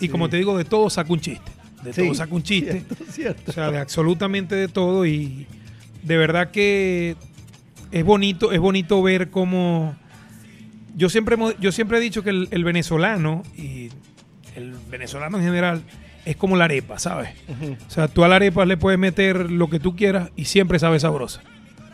Y 0.00 0.08
como 0.08 0.28
te 0.28 0.38
digo, 0.38 0.56
de 0.58 0.64
todo 0.64 0.90
saca 0.90 1.12
un 1.12 1.20
chiste. 1.20 1.52
De 1.84 1.92
Sí, 1.92 2.02
todo 2.02 2.14
saca 2.14 2.34
un 2.34 2.42
chiste. 2.42 2.72
Cierto, 2.72 3.04
cierto. 3.10 3.50
O 3.50 3.54
sea, 3.54 3.70
de 3.70 3.78
absolutamente 3.78 4.54
de 4.54 4.68
todo. 4.68 5.06
Y 5.06 5.46
de 6.02 6.16
verdad 6.16 6.50
que 6.50 7.16
es 7.92 8.04
bonito, 8.04 8.52
es 8.52 8.60
bonito 8.60 9.02
ver 9.02 9.30
cómo. 9.30 9.96
Yo 10.96 11.08
siempre, 11.08 11.36
yo 11.60 11.72
siempre 11.72 11.98
he 11.98 12.00
dicho 12.00 12.22
que 12.22 12.30
el, 12.30 12.48
el 12.50 12.64
venezolano 12.64 13.42
y 13.56 13.90
el 14.56 14.74
venezolano 14.90 15.38
en 15.38 15.44
general 15.44 15.82
es 16.24 16.36
como 16.36 16.56
la 16.56 16.64
arepa, 16.64 16.98
¿sabes? 16.98 17.30
O 17.86 17.90
sea, 17.90 18.08
tú 18.08 18.24
a 18.24 18.28
la 18.28 18.36
arepa 18.36 18.64
le 18.64 18.76
puedes 18.76 18.98
meter 18.98 19.50
lo 19.50 19.68
que 19.68 19.78
tú 19.78 19.94
quieras 19.96 20.30
y 20.36 20.46
siempre 20.46 20.78
sabe 20.78 20.98
sabrosa. 21.00 21.42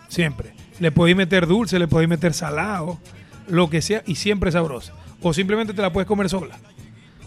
Siempre. 0.08 0.52
Le 0.78 0.92
podéis 0.92 1.16
meter 1.16 1.46
dulce, 1.46 1.78
le 1.78 1.88
podéis 1.88 2.08
meter 2.08 2.32
salado, 2.32 2.98
lo 3.48 3.68
que 3.68 3.82
sea, 3.82 4.02
y 4.06 4.14
siempre 4.14 4.52
sabrosa. 4.52 4.92
O 5.20 5.32
simplemente 5.32 5.74
te 5.74 5.82
la 5.82 5.92
puedes 5.92 6.06
comer 6.06 6.28
sola. 6.28 6.58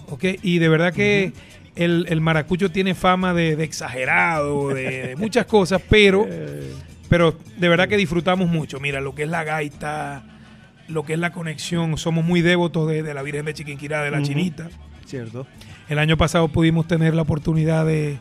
¿Ok? 0.08 0.26
Y 0.42 0.60
de 0.60 0.70
verdad 0.70 0.94
que 0.94 1.34
el, 1.76 2.06
el 2.10 2.22
maracucho 2.22 2.72
tiene 2.72 2.96
fama 2.96 3.34
de, 3.34 3.56
de 3.56 3.64
exagerado, 3.64 4.70
de, 4.70 5.08
de 5.08 5.16
muchas 5.16 5.46
cosas, 5.46 5.82
pero, 5.90 6.28
pero 7.10 7.38
de 7.58 7.70
verdad 7.70 7.88
que 7.88 7.98
disfrutamos 7.98 8.50
mucho. 8.50 8.80
Mira, 8.80 9.02
lo 9.02 9.16
que 9.16 9.24
es 9.24 9.30
la 9.30 9.44
gaita, 9.44 10.24
lo 10.88 11.04
que 11.04 11.14
es 11.14 11.20
la 11.20 11.32
conexión, 11.32 11.98
somos 11.98 12.24
muy 12.24 12.42
devotos 12.42 12.88
de, 12.90 13.04
de 13.04 13.14
la 13.14 13.22
Virgen 13.24 13.46
de 13.46 13.54
Chiquinquirá, 13.54 14.04
de 14.04 14.12
la. 14.12 14.22
Chinita. 14.22 14.70
cierto. 15.06 15.48
El 15.90 16.00
año 16.00 16.18
pasado 16.18 16.48
pudimos 16.48 16.88
tener 16.88 17.14
la 17.14 17.24
oportunidad 17.24 17.86
de, 17.86 18.18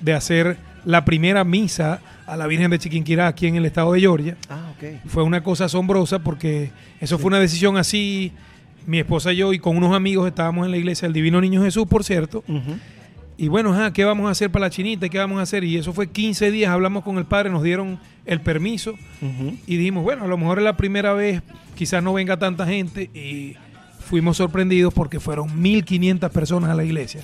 de 0.00 0.12
hacer 0.14 0.56
la 0.84 1.04
primera 1.04 1.44
misa 1.44 2.00
a 2.26 2.36
la 2.36 2.46
Virgen 2.46 2.70
de 2.70 2.78
Chiquinquirá 2.78 3.26
aquí 3.28 3.46
en 3.46 3.56
el 3.56 3.66
estado 3.66 3.92
de 3.92 4.00
Georgia. 4.00 4.36
Ah, 4.48 4.72
ok. 4.76 5.06
Fue 5.06 5.22
una 5.22 5.42
cosa 5.42 5.66
asombrosa 5.66 6.20
porque 6.20 6.70
eso 7.00 7.18
fue 7.18 7.28
una 7.28 7.38
decisión 7.38 7.76
así. 7.76 8.32
Mi 8.86 8.98
esposa 8.98 9.32
y 9.32 9.36
yo 9.36 9.52
y 9.52 9.58
con 9.58 9.76
unos 9.76 9.94
amigos 9.94 10.26
estábamos 10.26 10.64
en 10.66 10.72
la 10.72 10.76
iglesia 10.76 11.06
del 11.06 11.12
Divino 11.12 11.40
Niño 11.40 11.62
Jesús, 11.62 11.86
por 11.86 12.04
cierto. 12.04 12.42
Y 13.38 13.48
bueno, 13.48 13.74
¿qué 13.92 14.04
vamos 14.04 14.28
a 14.28 14.30
hacer 14.30 14.50
para 14.50 14.66
la 14.66 14.70
chinita? 14.70 15.08
¿Qué 15.08 15.18
vamos 15.18 15.38
a 15.38 15.42
hacer? 15.42 15.64
Y 15.64 15.76
eso 15.76 15.92
fue 15.92 16.10
15 16.10 16.50
días, 16.50 16.70
hablamos 16.70 17.02
con 17.02 17.18
el 17.18 17.24
padre, 17.24 17.50
nos 17.50 17.62
dieron 17.62 17.98
el 18.24 18.40
permiso 18.40 18.94
y 19.66 19.76
dijimos, 19.76 20.04
bueno, 20.04 20.24
a 20.24 20.26
lo 20.28 20.36
mejor 20.38 20.58
es 20.58 20.64
la 20.64 20.76
primera 20.76 21.12
vez, 21.12 21.42
quizás 21.74 22.02
no 22.02 22.12
venga 22.12 22.38
tanta 22.38 22.66
gente 22.66 23.10
y 23.14 23.56
fuimos 24.00 24.36
sorprendidos 24.36 24.92
porque 24.92 25.18
fueron 25.18 25.48
1.500 25.62 26.30
personas 26.30 26.70
a 26.70 26.74
la 26.74 26.84
iglesia, 26.84 27.22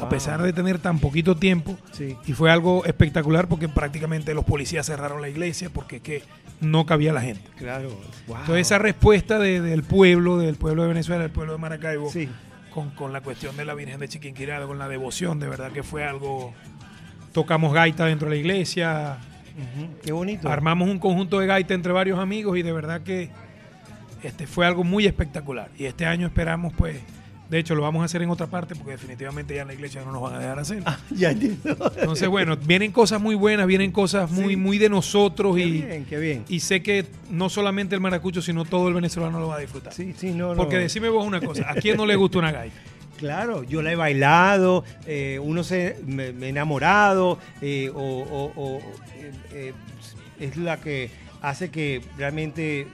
a 0.00 0.08
pesar 0.08 0.42
de 0.42 0.52
tener 0.52 0.78
tan 0.78 0.98
poquito 0.98 1.36
tiempo. 1.36 1.76
Sí. 1.92 2.16
Y 2.26 2.32
fue 2.32 2.50
algo 2.50 2.84
espectacular 2.84 3.46
porque 3.48 3.68
prácticamente 3.68 4.34
los 4.34 4.44
policías 4.44 4.86
cerraron 4.86 5.20
la 5.20 5.28
iglesia 5.28 5.70
porque 5.72 5.96
es 5.96 6.02
que 6.02 6.22
no 6.60 6.84
cabía 6.86 7.12
la 7.12 7.20
gente. 7.20 7.48
Claro. 7.56 7.90
Wow. 8.26 8.38
Entonces 8.40 8.66
esa 8.66 8.78
respuesta 8.78 9.38
de- 9.38 9.60
del 9.60 9.82
pueblo, 9.82 10.38
del 10.38 10.56
pueblo 10.56 10.82
de 10.82 10.88
Venezuela, 10.88 11.22
del 11.22 11.30
pueblo 11.32 11.52
de 11.52 11.58
Maracaibo, 11.58 12.10
Sí. 12.10 12.28
con, 12.72 12.90
con 12.90 13.12
la 13.12 13.20
cuestión 13.20 13.56
de 13.56 13.64
la 13.64 13.74
Virgen 13.74 14.00
de 14.00 14.08
Chiquinquirá, 14.08 14.64
con 14.66 14.78
la 14.78 14.88
devoción, 14.88 15.38
de 15.40 15.48
verdad 15.48 15.70
que 15.72 15.82
fue 15.82 16.04
algo... 16.04 16.52
Tocamos 17.32 17.72
gaita 17.74 18.06
dentro 18.06 18.28
de 18.28 18.36
la 18.36 18.40
iglesia. 18.40 19.18
Qué 20.04 20.12
bonito. 20.12 20.48
armamos 20.48 20.88
un 20.88 20.98
conjunto 20.98 21.38
de 21.40 21.46
gaita 21.46 21.74
entre 21.74 21.92
varios 21.92 22.18
amigos 22.18 22.56
y 22.58 22.62
de 22.62 22.72
verdad 22.72 23.02
que 23.02 23.30
este 24.22 24.46
fue 24.46 24.66
algo 24.66 24.84
muy 24.84 25.06
espectacular. 25.06 25.68
Y 25.78 25.84
este 25.84 26.06
año 26.06 26.26
esperamos, 26.26 26.72
pues, 26.76 26.96
de 27.54 27.60
hecho 27.60 27.74
lo 27.76 27.82
vamos 27.82 28.02
a 28.02 28.06
hacer 28.06 28.20
en 28.20 28.30
otra 28.30 28.48
parte 28.48 28.74
porque 28.74 28.92
definitivamente 28.92 29.54
ya 29.54 29.62
en 29.62 29.68
la 29.68 29.74
iglesia 29.74 30.02
no 30.04 30.10
nos 30.12 30.22
van 30.22 30.34
a 30.34 30.38
dejar 30.40 30.58
hacer. 30.58 30.82
Ah, 30.84 30.98
ya 31.10 31.30
entiendo. 31.30 31.92
Entonces, 31.96 32.28
bueno, 32.28 32.56
vienen 32.56 32.90
cosas 32.90 33.20
muy 33.20 33.34
buenas, 33.36 33.66
vienen 33.66 33.92
cosas 33.92 34.30
muy, 34.30 34.54
Sí. 34.54 34.56
muy 34.56 34.78
de 34.78 34.88
nosotros 34.88 35.54
Qué 35.56 35.62
y, 35.64 35.70
bien, 35.82 36.04
qué 36.04 36.18
bien. 36.18 36.44
y 36.48 36.60
sé 36.60 36.82
que 36.82 37.06
no 37.30 37.48
solamente 37.48 37.94
el 37.94 38.00
maracucho, 38.00 38.42
sino 38.42 38.64
todo 38.64 38.88
el 38.88 38.94
venezolano 38.94 39.38
lo 39.38 39.48
va 39.48 39.56
a 39.56 39.60
disfrutar. 39.60 39.92
Sí, 39.92 40.14
sí, 40.16 40.32
no, 40.32 40.48
no. 40.50 40.56
Porque 40.56 40.78
decime 40.78 41.08
vos 41.08 41.24
una 41.26 41.40
cosa, 41.40 41.70
¿a 41.70 41.74
quién 41.76 41.96
no 41.96 42.06
le 42.06 42.16
gusta 42.16 42.38
una 42.40 42.50
gaita? 42.52 42.76
Claro, 43.16 43.62
yo 43.62 43.80
la 43.80 43.92
he 43.92 43.96
bailado, 43.96 44.84
eh, 45.06 45.38
uno 45.40 45.62
se 45.62 45.96
me, 46.04 46.32
me 46.32 46.46
he 46.46 46.48
enamorado, 46.48 47.38
eh, 47.62 47.88
o, 47.94 48.00
o- 48.00 48.52
o, 48.56 48.80
eh, 49.52 49.72
es 50.40 50.56
la 50.56 50.80
que 50.80 51.10
hace 51.40 51.70
que 51.70 52.02
realmente 52.18 52.88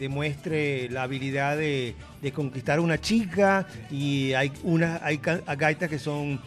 demuestre 0.00 0.88
la 0.88 1.02
habilidad 1.02 1.56
de, 1.58 1.94
de 2.22 2.32
conquistar 2.32 2.78
a 2.78 2.82
una 2.82 3.00
chica 3.00 3.66
y 3.90 4.32
hay, 4.34 4.52
una, 4.62 5.00
hay 5.02 5.20
gaitas 5.58 5.88
que 5.88 5.98
son 5.98 6.40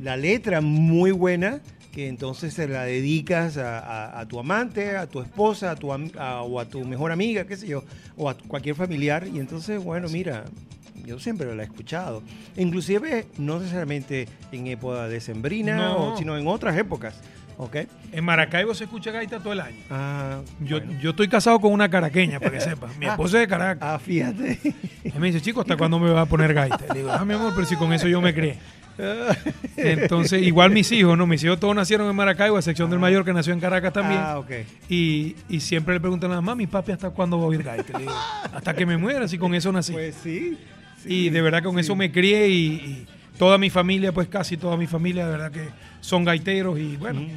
la 0.00 0.16
letra 0.16 0.60
muy 0.60 1.10
buena 1.10 1.60
que 1.92 2.08
entonces 2.08 2.52
se 2.52 2.68
la 2.68 2.84
dedicas 2.84 3.56
a, 3.56 3.78
a- 3.78 4.20
a 4.20 4.26
tu 4.28 4.38
amante, 4.38 4.96
a 4.98 5.06
tu 5.06 5.22
esposa, 5.22 5.70
a 5.70 5.76
tu, 5.76 5.90
am- 5.94 6.10
a- 6.18 6.42
o 6.42 6.60
a 6.60 6.66
tu 6.66 6.84
mejor 6.84 7.10
amiga, 7.10 7.46
qué 7.46 7.56
sé 7.56 7.66
yo, 7.66 7.82
o 8.18 8.28
a 8.28 8.36
cualquier 8.36 8.74
familiar. 8.74 9.26
Y 9.32 9.38
entonces, 9.38 9.82
bueno, 9.82 10.06
mira, 10.10 10.44
yo 11.06 11.18
siempre 11.18 11.54
la 11.56 11.62
he 11.62 11.64
escuchado. 11.66 12.22
Inclusive, 12.58 13.26
no 13.38 13.58
necesariamente 13.58 14.28
en 14.52 14.66
época 14.66 15.08
decembrina, 15.08 15.76
No. 15.76 16.12
o- 16.12 16.16
sino 16.18 16.36
en 16.36 16.46
otras 16.46 16.76
épocas. 16.76 17.14
¿Ok? 17.58 17.76
En 18.12 18.24
Maracaibo 18.24 18.74
se 18.74 18.84
escucha 18.84 19.10
gaita 19.10 19.38
todo 19.40 19.52
el 19.52 19.60
año. 19.60 19.76
Ah, 19.90 20.40
Yo, 20.60 20.78
bueno. 20.78 21.00
yo 21.00 21.10
estoy 21.10 21.28
casado 21.28 21.58
con 21.58 21.72
una 21.72 21.88
caraqueña, 21.88 22.38
para 22.38 22.50
que 22.52 22.60
sepas. 22.60 22.96
Mi 22.98 23.06
esposa 23.06 23.38
es 23.38 23.42
de 23.42 23.48
Caracas. 23.48 23.88
Ah, 23.94 23.98
fíjate. 23.98 24.58
Y 25.04 25.18
me 25.18 25.28
dice, 25.28 25.40
chico, 25.40 25.62
¿hasta 25.62 25.76
cuándo 25.76 25.98
me 25.98 26.10
va 26.10 26.22
a 26.22 26.26
poner 26.26 26.52
gaita? 26.52 26.92
Le 26.92 27.00
digo, 27.00 27.10
ah, 27.10 27.24
mi 27.24 27.34
amor, 27.34 27.52
pero 27.54 27.66
si 27.66 27.76
con 27.76 27.92
eso 27.92 28.08
yo 28.08 28.20
me 28.20 28.34
crié. 28.34 28.58
Entonces, 29.76 30.42
igual 30.42 30.70
mis 30.70 30.90
hijos, 30.92 31.16
¿no? 31.18 31.26
Mis 31.26 31.42
hijos 31.44 31.60
todos 31.60 31.74
nacieron 31.74 32.08
en 32.08 32.16
Maracaibo, 32.16 32.56
a 32.56 32.60
excepción 32.60 32.90
del 32.90 32.98
mayor 32.98 33.24
que 33.24 33.32
nació 33.32 33.52
en 33.52 33.60
Caracas 33.60 33.92
también. 33.92 34.20
Ah, 34.22 34.38
ok. 34.38 34.50
Y, 34.88 35.36
y 35.48 35.60
siempre 35.60 35.94
le 35.94 36.00
preguntan 36.00 36.30
a 36.32 36.36
la 36.36 36.40
mamá, 36.40 36.54
mi 36.54 36.66
papi, 36.66 36.92
¿hasta 36.92 37.10
cuándo 37.10 37.38
va 37.38 37.44
a 37.44 37.46
oír 37.48 37.62
gaita? 37.62 37.92
Le 37.98 38.04
digo, 38.04 38.14
hasta 38.54 38.74
que 38.74 38.86
me 38.86 38.96
muera, 38.96 39.28
si 39.28 39.38
con 39.38 39.54
eso 39.54 39.70
nací. 39.72 39.92
Pues 39.92 40.14
sí. 40.22 40.58
sí, 41.02 41.08
y 41.08 41.30
de 41.30 41.42
verdad 41.42 41.62
con 41.62 41.74
sí. 41.74 41.80
eso 41.80 41.94
me 41.94 42.10
crié 42.10 42.48
y, 42.48 42.66
y 42.66 43.06
toda 43.38 43.58
mi 43.58 43.70
familia, 43.70 44.12
pues 44.12 44.28
casi 44.28 44.56
toda 44.56 44.76
mi 44.76 44.86
familia, 44.86 45.24
de 45.26 45.32
verdad 45.32 45.50
que 45.52 45.68
son 46.00 46.24
gaiteros 46.24 46.78
y 46.78 46.96
bueno. 46.96 47.20
Mm. 47.20 47.28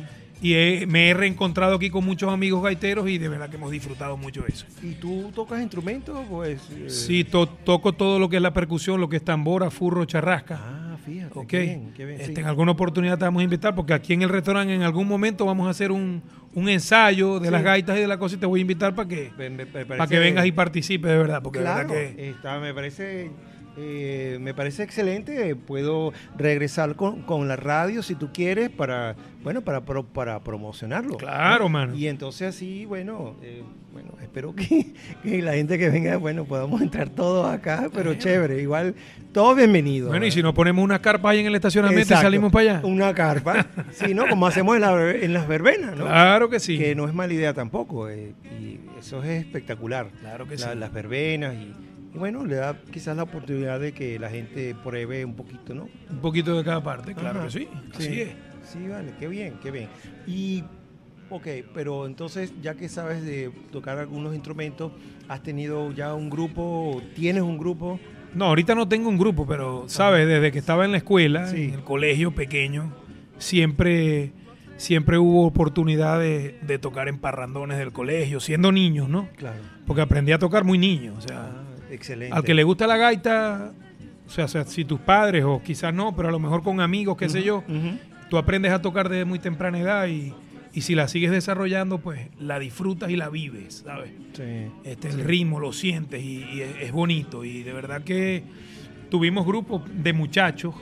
Y 0.42 0.54
he- 0.54 0.86
me 0.88 1.10
he 1.10 1.14
reencontrado 1.14 1.76
aquí 1.76 1.90
con 1.90 2.06
muchos 2.06 2.32
amigos 2.32 2.64
gaiteros 2.64 3.10
y 3.10 3.18
de 3.18 3.28
verdad 3.28 3.50
que 3.50 3.58
hemos 3.58 3.72
disfrutado 3.72 4.16
mucho 4.16 4.46
eso. 4.48 4.66
¿Y 4.82 4.94
tú 4.94 5.34
tocas 5.36 5.62
instrumentos? 5.62 6.18
Pues. 6.30 6.62
eh, 6.72 6.90
Sí, 6.90 7.26
to- 7.26 7.46
toco 7.48 7.92
todo 7.92 8.20
lo 8.20 8.30
que 8.30 8.38
es 8.38 8.42
la 8.42 8.54
percusión, 8.54 9.02
lo 9.02 9.10
que 9.10 9.18
es 9.18 9.24
tambora, 9.26 9.70
furro, 9.70 10.06
charrasca. 10.06 10.58
Ah, 10.62 10.98
fíjate. 11.06 11.38
Ok. 11.38 11.48
Qué 11.48 11.60
bien, 11.60 11.92
qué 11.94 12.06
bien. 12.06 12.22
Este, 12.22 12.36
sí. 12.36 12.40
En 12.40 12.48
alguna 12.48 12.72
oportunidad 12.72 13.18
te 13.18 13.26
vamos 13.26 13.42
a 13.42 13.44
invitar 13.44 13.76
porque 13.76 13.92
aquí 13.94 14.14
en 14.14 14.22
el 14.22 14.30
restaurante 14.30 14.74
en 14.74 14.82
algún 14.84 15.10
momento 15.10 15.46
vamos 15.46 15.68
a 15.68 15.72
hacer 15.72 15.92
un, 15.92 16.22
un 16.56 16.70
ensayo 16.70 17.42
de 17.42 17.48
Sí. 17.48 17.52
las 17.52 17.62
gaitas 17.62 17.98
y 17.98 18.00
de 18.00 18.08
la 18.08 18.18
cosa 18.18 18.36
y 18.36 18.38
te 18.38 18.46
voy 18.46 18.60
a 18.60 18.62
invitar 18.62 18.96
para 18.96 19.10
que, 19.10 19.34
Me- 19.38 19.50
me- 19.50 19.66
me 19.66 19.86
para 19.86 20.08
que 20.08 20.20
vengas 20.20 20.46
y 20.46 20.54
participes 20.54 21.12
de 21.12 21.18
verdad. 21.18 21.42
Porque 21.44 21.60
de 21.60 21.66
Claro, 21.66 21.90
verdad 21.90 22.16
que 22.16 22.30
está, 22.30 22.60
me 22.62 22.74
parece. 22.74 23.30
Eh, 23.78 24.38
me 24.42 24.54
parece 24.54 24.84
excelente. 24.84 25.56
Puedo 25.56 26.12
regresar 26.38 26.96
con, 26.96 27.22
con 27.22 27.48
la 27.48 27.56
radio 27.56 28.04
si 28.04 28.16
tú 28.16 28.30
quieres 28.34 28.70
para, 28.70 29.16
bueno, 29.44 29.62
para, 29.62 29.82
pro- 29.82 30.06
para 30.06 30.40
promocionarlo. 30.42 31.18
Claro, 31.18 31.66
¿no? 31.66 31.70
mano. 31.70 31.96
Y 31.96 32.08
entonces 32.08 32.56
así, 32.56 32.86
bueno, 32.86 33.36
eh, 33.42 33.64
bueno, 33.94 34.10
espero 34.22 34.54
que, 34.56 34.94
que 35.24 35.42
la 35.42 35.54
gente 35.54 35.78
que 35.78 35.90
venga, 35.90 36.18
bueno, 36.18 36.46
podamos 36.46 36.82
entrar 36.82 37.10
todos 37.10 37.50
acá, 37.52 37.90
pero 37.94 38.14
chévere, 38.16 38.62
igual, 38.62 38.96
todo 39.32 39.56
bienvenido. 39.56 40.10
Bueno, 40.10 40.26
y 40.26 40.32
si 40.32 40.42
nos 40.44 40.54
ponemos 40.54 40.84
unas 40.84 41.00
carpas 41.00 41.32
ahí 41.32 41.40
en 41.40 41.48
el 41.48 41.56
estacionamiento 41.56 42.02
Exacto, 42.04 42.22
y 42.22 42.26
salimos 42.26 42.52
para 42.52 42.78
allá. 42.78 42.82
Una 42.88 43.14
carpa, 43.14 43.66
sí, 43.92 44.14
¿no? 44.14 44.28
Como 44.28 44.46
hacemos 44.48 44.76
en, 44.76 44.82
la- 44.82 45.12
en 45.12 45.34
las 45.34 45.48
verbenas, 45.48 45.96
¿no? 45.96 46.06
Claro 46.06 46.50
que 46.50 46.60
sí. 46.60 46.78
Que 46.78 46.96
no 46.96 47.08
es 47.08 47.14
mala 47.14 47.34
idea 47.34 47.54
tampoco, 47.54 48.10
eh, 48.10 48.34
y 48.60 48.80
eso 49.00 49.24
es 49.24 49.42
espectacular. 49.46 50.08
Claro 50.20 50.48
que 50.48 50.58
La- 50.58 50.74
sí. 50.74 50.78
Las 50.80 50.92
verbenas 50.94 51.56
y, 51.56 51.74
y 52.14 52.18
bueno, 52.18 52.46
le 52.46 52.56
da 52.56 52.76
quizás 52.92 53.16
la 53.16 53.24
oportunidad 53.24 53.80
de 53.80 53.92
que 53.94 54.18
la 54.20 54.30
gente 54.30 54.76
pruebe 54.84 55.24
un 55.26 55.36
poquito, 55.36 55.74
¿no? 55.76 55.88
Un 56.10 56.20
poquito 56.20 56.58
de 56.58 56.64
cada 56.64 56.82
parte, 56.84 57.14
claro 57.14 57.40
Ajá. 57.40 57.48
que 57.48 57.54
sí. 57.60 57.68
Así 57.94 58.04
Sí, 58.04 58.22
es. 58.22 58.30
sí, 58.64 58.88
vale, 58.88 59.14
qué 59.20 59.28
bien, 59.28 59.56
qué 59.62 59.72
bien. 59.72 59.90
Y, 60.28 60.64
ok, 61.30 61.48
pero 61.74 62.06
entonces, 62.08 62.54
ya 62.62 62.76
que 62.76 62.90
sabes 62.90 63.24
de 63.24 63.52
tocar 63.72 63.98
algunos 64.00 64.34
instrumentos, 64.34 64.92
¿has 65.28 65.44
tenido 65.44 65.92
ya 65.92 66.14
un 66.16 66.30
grupo? 66.30 67.02
¿Tienes 67.16 67.44
un 67.44 67.58
grupo? 67.58 68.00
No, 68.34 68.46
ahorita 68.46 68.76
no 68.76 68.88
tengo 68.88 69.10
un 69.10 69.18
grupo, 69.18 69.46
pero, 69.48 69.86
¿sabes? 69.88 70.28
Desde 70.28 70.52
que 70.52 70.60
estaba 70.60 70.86
en 70.86 70.92
la 70.92 70.98
escuela, 70.98 71.48
Sí. 71.48 71.64
en 71.66 71.74
el 71.76 71.84
colegio 71.84 72.32
pequeño, 72.32 72.94
siempre, 73.40 74.32
siempre 74.78 75.18
hubo 75.18 75.46
oportunidad 75.48 76.20
de, 76.20 76.60
de 76.62 76.78
tocar 76.80 77.08
en 77.08 77.18
parrandones 77.20 77.78
del 77.78 77.92
colegio, 77.92 78.40
siendo 78.40 78.72
niños, 78.72 79.10
¿no? 79.10 79.28
Claro. 79.36 79.58
Porque 79.88 80.02
aprendí 80.04 80.32
a 80.32 80.38
tocar 80.40 80.64
muy 80.64 80.78
niño. 80.78 81.16
O 81.18 81.22
sea, 81.22 81.50
Ah, 81.52 81.64
excelente. 81.90 82.36
al 82.36 82.44
que 82.44 82.54
le 82.54 82.64
gusta 82.64 82.88
la 82.88 82.98
gaita, 82.98 83.72
o 84.28 84.30
sea, 84.30 84.46
o 84.46 84.48
sea, 84.48 84.64
si 84.66 84.86
tus 84.86 85.00
padres, 85.00 85.44
o 85.46 85.62
quizás 85.64 85.94
no, 85.94 86.16
pero 86.16 86.30
a 86.30 86.32
lo 86.32 86.40
mejor 86.40 86.64
con 86.64 86.82
amigos, 86.82 87.18
qué 87.18 87.30
sé 87.30 87.44
yo, 87.44 87.58
Ujú. 87.68 87.98
tú 88.30 88.38
aprendes 88.38 88.72
a 88.72 88.82
tocar 88.82 89.10
desde 89.10 89.26
muy 89.26 89.40
temprana 89.40 89.80
edad 89.80 90.08
y, 90.08 90.34
y 90.74 90.82
si 90.82 90.94
la 90.96 91.08
sigues 91.08 91.32
desarrollando, 91.32 91.98
pues 92.00 92.28
la 92.40 92.60
disfrutas 92.60 93.10
y 93.10 93.16
la 93.16 93.30
vives, 93.30 93.84
¿sabes? 93.86 94.12
Sí. 94.34 94.44
Este, 94.84 95.10
el 95.10 95.24
ritmo 95.24 95.60
lo 95.60 95.74
sientes 95.74 96.22
y, 96.24 96.44
y 96.54 96.62
es, 96.62 96.76
es 96.82 96.92
bonito. 96.92 97.44
Y 97.44 97.64
de 97.64 97.74
verdad 97.74 98.04
que 98.04 98.44
tuvimos 99.10 99.46
grupos 99.48 99.82
de 99.92 100.14
muchachos, 100.14 100.76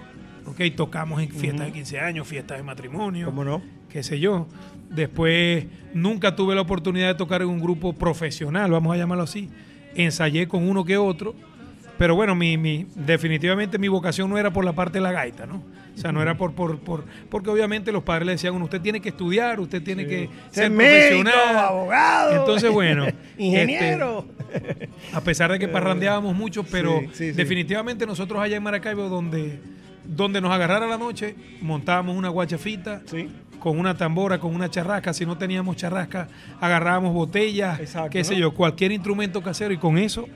¿ok? 0.46 0.62
Tocamos 0.76 1.22
en 1.22 1.30
fiestas 1.32 1.68
de 1.68 1.72
15 1.72 2.00
años, 2.02 2.28
fiestas 2.28 2.58
de 2.58 2.64
matrimonio, 2.64 3.28
¿Cómo 3.28 3.46
no? 3.46 3.62
qué 3.90 4.04
sé 4.04 4.20
yo. 4.20 4.48
Después 4.90 5.66
nunca 5.94 6.36
tuve 6.36 6.54
la 6.56 6.62
oportunidad 6.62 7.08
de 7.08 7.16
tocar 7.16 7.42
en 7.42 7.48
un 7.50 7.60
grupo 7.62 7.94
profesional, 7.94 8.72
vamos 8.72 8.94
a 8.94 8.98
llamarlo 8.98 9.24
así. 9.24 9.50
Ensayé 9.98 10.48
con 10.48 10.68
uno 10.68 10.86
que 10.86 10.98
otro. 10.98 11.36
Pero 11.98 12.16
bueno, 12.16 12.36
mi, 12.36 12.58
mi, 12.58 12.86
definitivamente 12.96 13.80
mi 13.80 13.88
vocación 13.88 14.30
no 14.30 14.38
era 14.38 14.52
por 14.54 14.64
la 14.64 14.74
parte 14.74 15.00
de 15.00 15.02
la 15.02 15.12
gaita, 15.12 15.48
¿no? 15.48 15.64
O 15.96 16.00
sea, 16.00 16.12
no 16.12 16.22
era 16.22 16.38
por, 16.38 16.54
por, 16.54 16.78
por 16.78 17.04
porque 17.28 17.50
obviamente 17.50 17.92
los 17.92 18.04
padres 18.04 18.28
le 18.28 18.32
decían, 18.34 18.54
"Bueno, 18.54 18.66
usted 18.66 18.80
tiene 18.82 19.02
que 19.02 19.10
estudiar, 19.10 19.60
usted 19.60 19.82
tiene 19.82 20.06
que 20.06 20.30
ser, 20.52 20.70
médico, 20.70 21.24
profesional. 21.24 21.58
abogado. 21.58 22.40
Entonces, 22.40 22.72
bueno, 22.72 23.08
ingeniero. 23.40 24.28
a 25.12 25.22
pesar 25.22 25.52
de 25.52 25.58
que 25.58 25.68
parrandeábamos 25.68 26.36
mucho, 26.36 26.64
pero 26.64 27.00
sí, 27.00 27.08
sí, 27.14 27.14
sí. 27.14 27.32
definitivamente 27.32 28.06
nosotros 28.06 28.40
allá 28.40 28.58
en 28.58 28.62
Maracaibo, 28.62 29.10
donde, 29.10 29.60
donde 30.06 30.40
nos 30.40 30.52
agarrara 30.52 30.86
la 30.86 31.00
noche, 31.00 31.34
montábamos 31.62 32.16
una 32.16 32.30
guachafita 32.30 33.02
Sí. 33.10 33.28
Con 33.60 33.80
una 33.80 33.96
tambora, 33.98 34.40
con 34.40 34.54
una 34.56 34.70
charrasca. 34.70 35.14
Si 35.14 35.26
no 35.26 35.38
teníamos 35.38 35.76
charrasca, 35.76 36.28
agarrábamos 36.62 37.14
botellas, 37.14 37.80
Exacto, 37.80 38.10
qué 38.12 38.24
sé 38.24 38.36
yo, 38.38 38.54
cualquier 38.54 38.92
instrumento 38.92 39.42
casero 39.42 39.74
y 39.74 39.78
con 39.78 39.98
eso 39.98 40.28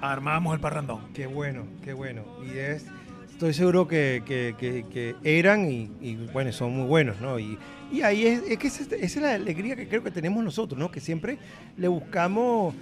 armábamos 0.00 0.54
el 0.54 0.60
parrandón. 0.60 1.00
Qué 1.14 1.26
bueno, 1.26 1.64
qué 1.82 1.92
bueno. 1.92 2.22
Y 2.44 2.58
es, 2.58 2.86
estoy 3.30 3.54
seguro 3.54 3.88
que, 3.88 4.22
que- 4.26 4.54
que- 4.58 4.84
que 4.92 5.14
eran 5.24 5.70
y, 5.70 5.90
y, 6.00 6.16
bueno, 6.32 6.52
son 6.52 6.76
muy 6.76 6.86
buenos, 6.86 7.20
¿no? 7.20 7.38
Y, 7.38 7.58
y 7.92 8.02
ahí 8.02 8.26
es, 8.26 8.42
es 8.48 8.58
que 8.58 8.66
esa, 8.66 8.82
esa 8.82 8.96
es 9.04 9.16
la 9.16 9.34
alegría 9.34 9.76
que 9.76 9.88
creo 9.88 10.02
que 10.02 10.10
tenemos 10.10 10.42
nosotros, 10.44 10.78
¿no? 10.78 10.90
Que 10.90 11.00
siempre 11.00 11.38
le 11.76 11.88
buscamos 11.88 12.74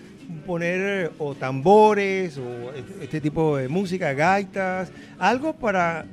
poner 0.46 1.12
o 1.18 1.34
tambores 1.34 2.38
o 2.38 2.72
este 3.02 3.20
tipo 3.20 3.56
de 3.56 3.68
música, 3.68 4.12
gaitas, 4.14 4.90
algo 5.18 5.52
para, 5.52 6.06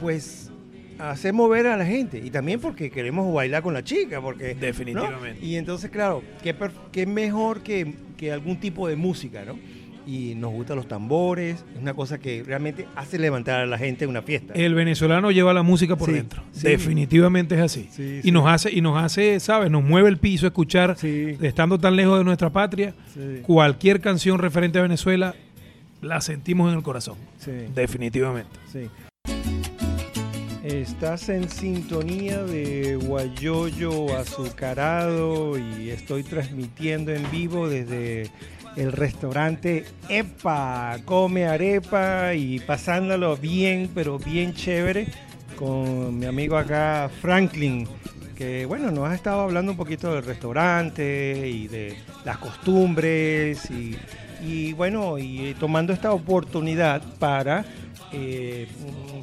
pues, 0.00 0.43
hacer 0.98 1.32
mover 1.32 1.66
a 1.66 1.76
la 1.76 1.86
gente. 1.86 2.18
Y 2.24 2.30
también 2.30 2.60
porque 2.60 2.90
queremos 2.90 3.32
bailar 3.32 3.62
con 3.62 3.74
la 3.74 3.82
chica, 3.84 4.20
porque... 4.20 4.54
¿no? 4.54 4.60
Definitivamente. 4.60 5.44
Y 5.44 5.56
entonces, 5.56 5.90
claro, 5.90 6.22
qué, 6.42 6.54
qué 6.92 7.06
mejor 7.06 7.62
que, 7.62 7.94
que 8.16 8.32
algún 8.32 8.58
tipo 8.60 8.88
de 8.88 8.96
música, 8.96 9.44
¿no? 9.44 9.58
Y 10.06 10.34
nos 10.34 10.52
gustan 10.52 10.76
los 10.76 10.86
tambores, 10.86 11.64
es 11.74 11.80
una 11.80 11.94
cosa 11.94 12.18
que 12.18 12.42
realmente 12.42 12.86
hace 12.94 13.18
levantar 13.18 13.60
a 13.62 13.66
la 13.66 13.78
gente 13.78 14.04
en 14.04 14.10
una 14.10 14.20
fiesta. 14.20 14.52
El 14.52 14.74
venezolano 14.74 15.30
lleva 15.30 15.54
la 15.54 15.62
música 15.62 15.96
por 15.96 16.10
Sí, 16.10 16.14
dentro. 16.16 16.42
sí. 16.52 16.66
Definitivamente 16.68 17.54
es 17.54 17.60
así. 17.62 17.88
Sí, 17.90 18.20
y 18.22 18.30
nos 18.30 18.46
hace, 18.46 18.70
y 18.70 18.82
nos 18.82 19.02
hace, 19.02 19.40
¿sabes? 19.40 19.70
Nos 19.70 19.82
mueve 19.82 20.10
el 20.10 20.18
piso 20.18 20.46
escuchar, 20.46 20.94
estando 21.02 21.78
tan 21.78 21.96
lejos 21.96 22.18
de 22.18 22.24
nuestra 22.24 22.50
patria, 22.50 22.94
cualquier 23.44 24.02
canción 24.02 24.38
referente 24.38 24.78
a 24.78 24.82
Venezuela 24.82 25.34
la 26.02 26.20
sentimos 26.20 26.70
en 26.70 26.76
el 26.76 26.82
corazón. 26.82 27.16
Definitivamente. 27.74 28.50
sí. 28.70 28.90
Estás 30.64 31.28
en 31.28 31.50
sintonía 31.50 32.42
de 32.42 32.96
Guayoyo 32.96 34.16
Azucarado 34.16 35.58
y 35.58 35.90
estoy 35.90 36.22
transmitiendo 36.22 37.12
en 37.12 37.30
vivo 37.30 37.68
desde 37.68 38.30
el 38.74 38.90
restaurante 38.92 39.84
EPA. 40.08 41.00
Come 41.04 41.44
arepa 41.44 42.32
y 42.32 42.60
pasándolo 42.60 43.36
bien, 43.36 43.90
pero 43.94 44.18
bien 44.18 44.54
chévere 44.54 45.08
con 45.54 46.18
mi 46.18 46.24
amigo 46.24 46.56
acá 46.56 47.10
Franklin, 47.20 47.86
que 48.34 48.64
bueno, 48.64 48.90
nos 48.90 49.10
ha 49.10 49.14
estado 49.14 49.42
hablando 49.42 49.72
un 49.72 49.76
poquito 49.76 50.14
del 50.14 50.24
restaurante 50.24 51.46
y 51.46 51.68
de 51.68 51.94
las 52.24 52.38
costumbres 52.38 53.70
y, 53.70 53.98
y, 54.42 54.72
bueno, 54.72 55.18
y 55.18 55.54
tomando 55.60 55.92
esta 55.92 56.12
oportunidad 56.12 57.02
para 57.18 57.66
eh, 58.14 58.66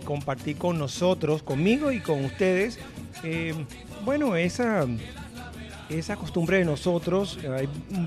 compartir 0.06 0.58
con 0.58 0.78
nosotros, 0.78 1.42
conmigo 1.44 1.92
y 1.92 2.00
con 2.00 2.26
ustedes, 2.26 2.78
eh, 3.24 3.54
bueno, 4.04 4.36
esa, 4.36 4.86
esa 5.90 6.16
costumbre 6.16 6.58
de 6.58 6.66
nosotros. 6.66 7.40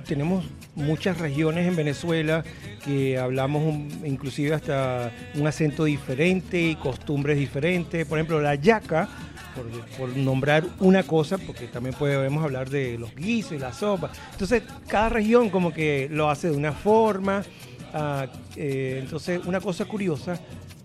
Tenemos 0.06 0.44
muchas 0.74 1.18
regiones 1.18 1.66
en 1.66 1.76
Venezuela 1.76 2.44
que 2.84 3.16
hablamos 3.18 3.62
un- 3.62 4.02
inclusive 4.04 4.54
hasta 4.54 5.10
un 5.34 5.46
acento 5.46 5.84
diferente 5.84 6.60
y 6.60 6.74
costumbres 6.76 7.38
diferentes. 7.38 8.06
Por 8.06 8.18
ejemplo, 8.18 8.40
la 8.40 8.54
yaca 8.56 9.08
por, 9.54 9.66
por 9.96 10.16
nombrar 10.16 10.64
una 10.80 11.04
cosa, 11.04 11.38
porque 11.38 11.68
también 11.68 11.94
podemos 11.94 12.42
hablar 12.42 12.68
de 12.68 12.98
los 12.98 13.14
guisos 13.14 13.52
y 13.52 13.58
la 13.58 13.72
sopa. 13.72 14.10
Entonces, 14.32 14.62
cada 14.88 15.08
región 15.10 15.48
como 15.48 15.72
que 15.72 16.08
lo 16.10 16.28
hace 16.28 16.50
de 16.50 16.56
una 16.56 16.72
forma. 16.72 17.44
ah, 17.94 18.26
eh, 18.56 18.98
entonces, 19.00 19.40
una 19.46 19.60
cosa 19.60 19.84
curiosa, 19.84 20.40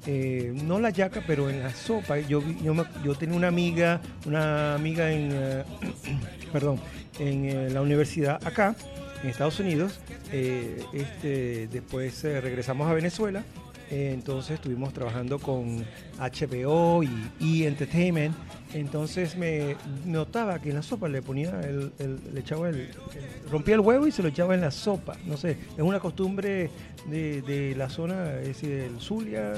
eh, 0.06 0.54
no 0.64 0.80
la 0.80 0.90
yaca, 0.90 1.24
pero 1.26 1.50
en 1.50 1.62
la 1.62 1.74
sopa, 1.74 2.20
yo, 2.20 2.42
yo, 2.64 2.74
yo 3.04 3.16
tenía 3.16 3.36
una 3.36 3.48
amiga, 3.48 4.02
una 4.26 4.76
amiga 4.76 5.12
en, 5.12 5.30
eh, 5.34 5.64
perdón, 6.54 6.80
en 7.20 7.46
eh, 7.46 7.70
la 7.70 7.82
universidad 7.82 8.46
acá, 8.46 8.76
en 9.24 9.30
Estados 9.30 9.60
Unidos. 9.60 10.00
este, 10.32 11.68
después 11.68 12.24
regresamos 12.24 12.90
a 12.90 12.94
Venezuela. 12.94 13.44
Eh, 13.91 14.12
entonces 14.13 14.52
estuvimos 14.56 14.93
trabajando 14.93 15.39
con 15.39 15.84
HBO 16.19 17.04
y 17.04 17.63
E! 17.63 17.67
Entertainment. 17.67 18.36
Entonces 18.73 19.36
me 19.36 19.75
notaba 20.06 20.60
que 20.60 20.69
en 20.69 20.75
la 20.75 20.84
sopa 20.84 21.10
le 21.10 21.21
ponía 21.23 21.60
el, 21.62 21.91
el- 21.97 22.19
le 22.34 22.39
echaba 22.41 22.69
el, 22.69 22.75
el- 22.82 22.89
rompía 23.52 23.73
el 23.75 23.82
huevo 23.82 24.06
y 24.06 24.12
se 24.12 24.21
lo 24.21 24.30
echaba 24.30 24.54
en 24.54 24.62
la 24.62 24.69
sopa. 24.71 25.17
No 25.25 25.38
sé, 25.38 25.52
es 25.75 25.80
una 25.82 25.99
costumbre 25.99 26.69
de, 27.08 27.41
de 27.41 27.75
la 27.75 27.89
zona, 27.89 28.34
es 28.41 28.47
decir, 28.49 28.69
del 28.69 28.99
Zulia, 28.99 29.54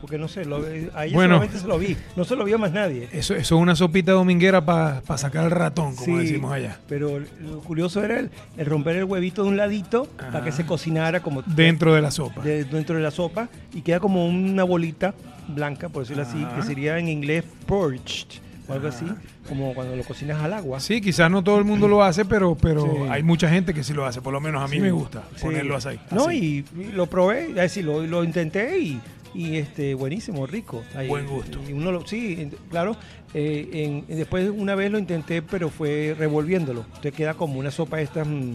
porque 0.00 0.18
no 0.18 0.28
sé, 0.28 0.44
lo, 0.44 0.56
a 0.94 1.04
ella 1.06 1.14
Bueno. 1.14 1.34
solamente 1.36 1.58
se 1.58 1.66
lo 1.66 1.78
vi, 1.78 1.96
no 2.16 2.24
se 2.24 2.36
lo 2.36 2.44
vio 2.44 2.58
más 2.58 2.72
nadie. 2.72 3.08
Eso, 3.12 3.34
eso 3.34 3.56
es 3.56 3.60
una 3.62 3.74
sopita 3.76 4.12
dominguera 4.12 4.64
para 4.64 5.02
sacar 5.16 5.44
el 5.44 5.50
ratón, 5.50 5.94
como 5.96 6.18
Sí, 6.18 6.24
decimos 6.24 6.52
allá. 6.52 6.78
Pero 6.88 7.18
lo 7.40 7.60
curioso 7.60 8.02
era 8.04 8.18
el, 8.20 8.30
el 8.56 8.66
romper 8.66 8.96
el 8.96 9.04
huevito 9.04 9.42
de 9.42 9.48
un 9.48 9.56
ladito 9.56 10.06
para 10.16 10.42
que 10.42 10.48
Ajá. 10.50 10.52
se 10.58 10.66
cocinara 10.66 11.20
como 11.20 11.42
Dentro 11.42 11.94
de 11.94 12.02
la 12.02 12.10
sopa. 12.10 12.42
de- 12.42 12.64
dentro 12.64 12.96
de 12.96 13.02
la 13.02 13.10
sopa 13.10 13.48
y 13.74 13.82
queda 13.82 14.00
como 14.00 14.26
una 14.26 14.64
bolita 14.64 15.14
blanca, 15.48 15.88
por 15.88 16.02
decirlo 16.02 16.22
así, 16.24 16.44
que 16.56 16.62
sería 16.62 16.98
en 16.98 17.08
inglés 17.08 17.44
purged 17.66 18.26
o 18.68 18.72
algo 18.72 18.88
así, 18.88 19.04
Ajá. 19.04 19.16
como 19.48 19.72
cuando 19.74 19.94
lo 19.94 20.02
cocinas 20.02 20.42
al 20.42 20.52
agua. 20.52 20.80
Sí, 20.80 21.00
quizás 21.00 21.30
no 21.30 21.44
todo 21.44 21.56
el 21.58 21.64
mundo 21.64 21.86
lo 21.86 22.02
hace, 22.02 22.24
pero, 22.24 22.56
pero 22.56 22.82
Sí. 22.82 22.88
hay 23.10 23.22
mucha 23.22 23.48
gente 23.48 23.72
que 23.72 23.84
sí 23.84 23.92
lo 23.92 24.04
hace. 24.04 24.20
Por 24.20 24.32
lo 24.32 24.40
menos 24.40 24.60
a 24.60 24.66
mí 24.66 24.76
Sí, 24.76 24.82
me 24.82 24.90
gusta 24.90 25.22
ponerlo 25.40 25.76
así. 25.76 25.90
No, 26.10 26.26
así. 26.26 26.64
y, 26.76 26.80
y 26.80 26.84
lo 26.92 27.06
probé, 27.06 27.50
es 27.50 27.54
decir, 27.54 27.84
lo, 27.84 28.02
lo 28.04 28.24
intenté 28.24 28.76
y, 28.76 29.00
y, 29.36 29.56
este 29.56 29.94
buenísimo, 29.94 30.46
rico. 30.46 30.82
Ahí, 30.94 31.08
Buen 31.08 31.26
gusto. 31.26 31.60
Y 31.68 31.72
uno 31.72 31.92
lo, 31.92 32.06
sí, 32.06 32.50
claro. 32.70 32.96
eh, 33.34 33.68
en- 34.08 34.16
después 34.16 34.50
una 34.54 34.74
vez 34.74 34.90
lo 34.90 34.98
intenté, 34.98 35.42
pero 35.42 35.68
fue 35.70 36.14
revolviéndolo. 36.18 36.84
Te 37.02 37.12
queda 37.12 37.34
como 37.34 37.58
una 37.58 37.70
sopa 37.70 38.00
estas 38.00 38.26
mm, 38.26 38.52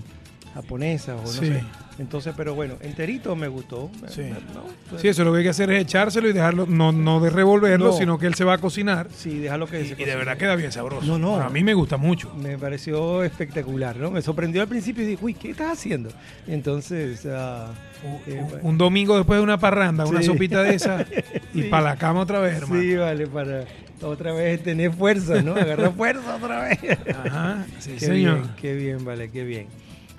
japonesas 0.54 1.18
o 1.20 1.22
no 1.24 1.28
Sí. 1.28 1.46
sé. 1.48 1.64
Entonces, 2.02 2.34
pero 2.36 2.56
bueno, 2.56 2.76
enterito 2.82 3.36
me 3.36 3.48
gustó. 3.48 3.92
Sí. 4.10 4.24
¿no? 4.54 4.98
Sí, 5.00 5.08
eso 5.08 5.24
lo 5.24 5.32
que 5.32 5.38
hay 5.38 5.44
que 5.44 5.50
hacer 5.52 5.70
es 5.72 5.84
echárselo 5.84 6.28
y 6.28 6.34
dejarlo, 6.34 6.66
no, 6.68 6.92
no 6.92 7.20
de 7.20 7.30
revolverlo, 7.30 7.92
No. 7.92 7.94
sino 7.94 8.18
que 8.18 8.26
él 8.26 8.34
se 8.34 8.44
va 8.44 8.56
a 8.56 8.58
cocinar. 8.58 9.08
Sí, 9.16 9.38
déjalo 9.38 9.68
que 9.68 9.82
Y, 9.82 9.86
se 9.90 10.02
y 10.02 10.06
de 10.06 10.16
verdad 10.16 10.36
queda 10.36 10.56
bien 10.56 10.72
sabroso. 10.72 11.06
No, 11.06 11.20
no. 11.20 11.32
Bueno, 11.32 11.46
a 11.46 11.50
mí 11.52 11.64
me 11.64 11.76
gusta 11.76 11.98
mucho. 11.98 12.34
Me 12.36 12.58
pareció 12.58 13.24
espectacular, 13.24 13.96
¿no? 13.98 14.10
Me 14.10 14.22
sorprendió 14.24 14.62
al 14.64 14.68
principio 14.68 15.04
y 15.04 15.08
dije, 15.08 15.24
uy, 15.24 15.34
¿qué 15.36 15.52
estás 15.52 15.72
haciendo? 15.78 16.10
Entonces, 16.48 17.26
ah, 17.28 17.72
Un- 18.04 18.34
un, 18.40 18.50
bueno. 18.50 18.60
un 18.68 18.78
domingo 18.80 19.16
después 19.18 19.38
de 19.38 19.44
una 19.44 19.60
parranda, 19.60 20.06
una 20.06 20.24
sopita 20.24 20.64
de 20.64 20.74
esa 20.76 21.06
y 21.54 21.62
Sí. 21.62 21.68
para 21.70 21.84
la 21.84 21.96
cama 21.98 22.22
otra 22.22 22.40
vez, 22.40 22.58
hermano. 22.58 22.82
sí, 22.82 22.96
vale, 22.96 23.28
para 23.28 23.66
otra 24.02 24.34
vez 24.34 24.64
tener 24.64 24.92
fuerza, 24.92 25.42
¿no? 25.44 25.54
Agarrar 25.54 25.94
fuerza 25.94 26.36
otra 26.36 26.62
vez. 26.64 26.80
Ajá, 27.16 27.66
sí, 27.78 27.92
qué 28.00 28.06
señor. 28.08 28.40
bien, 28.40 28.52
qué 28.60 28.74
bien, 28.74 29.06
vale, 29.06 29.30
qué 29.30 29.44
bien. 29.44 29.68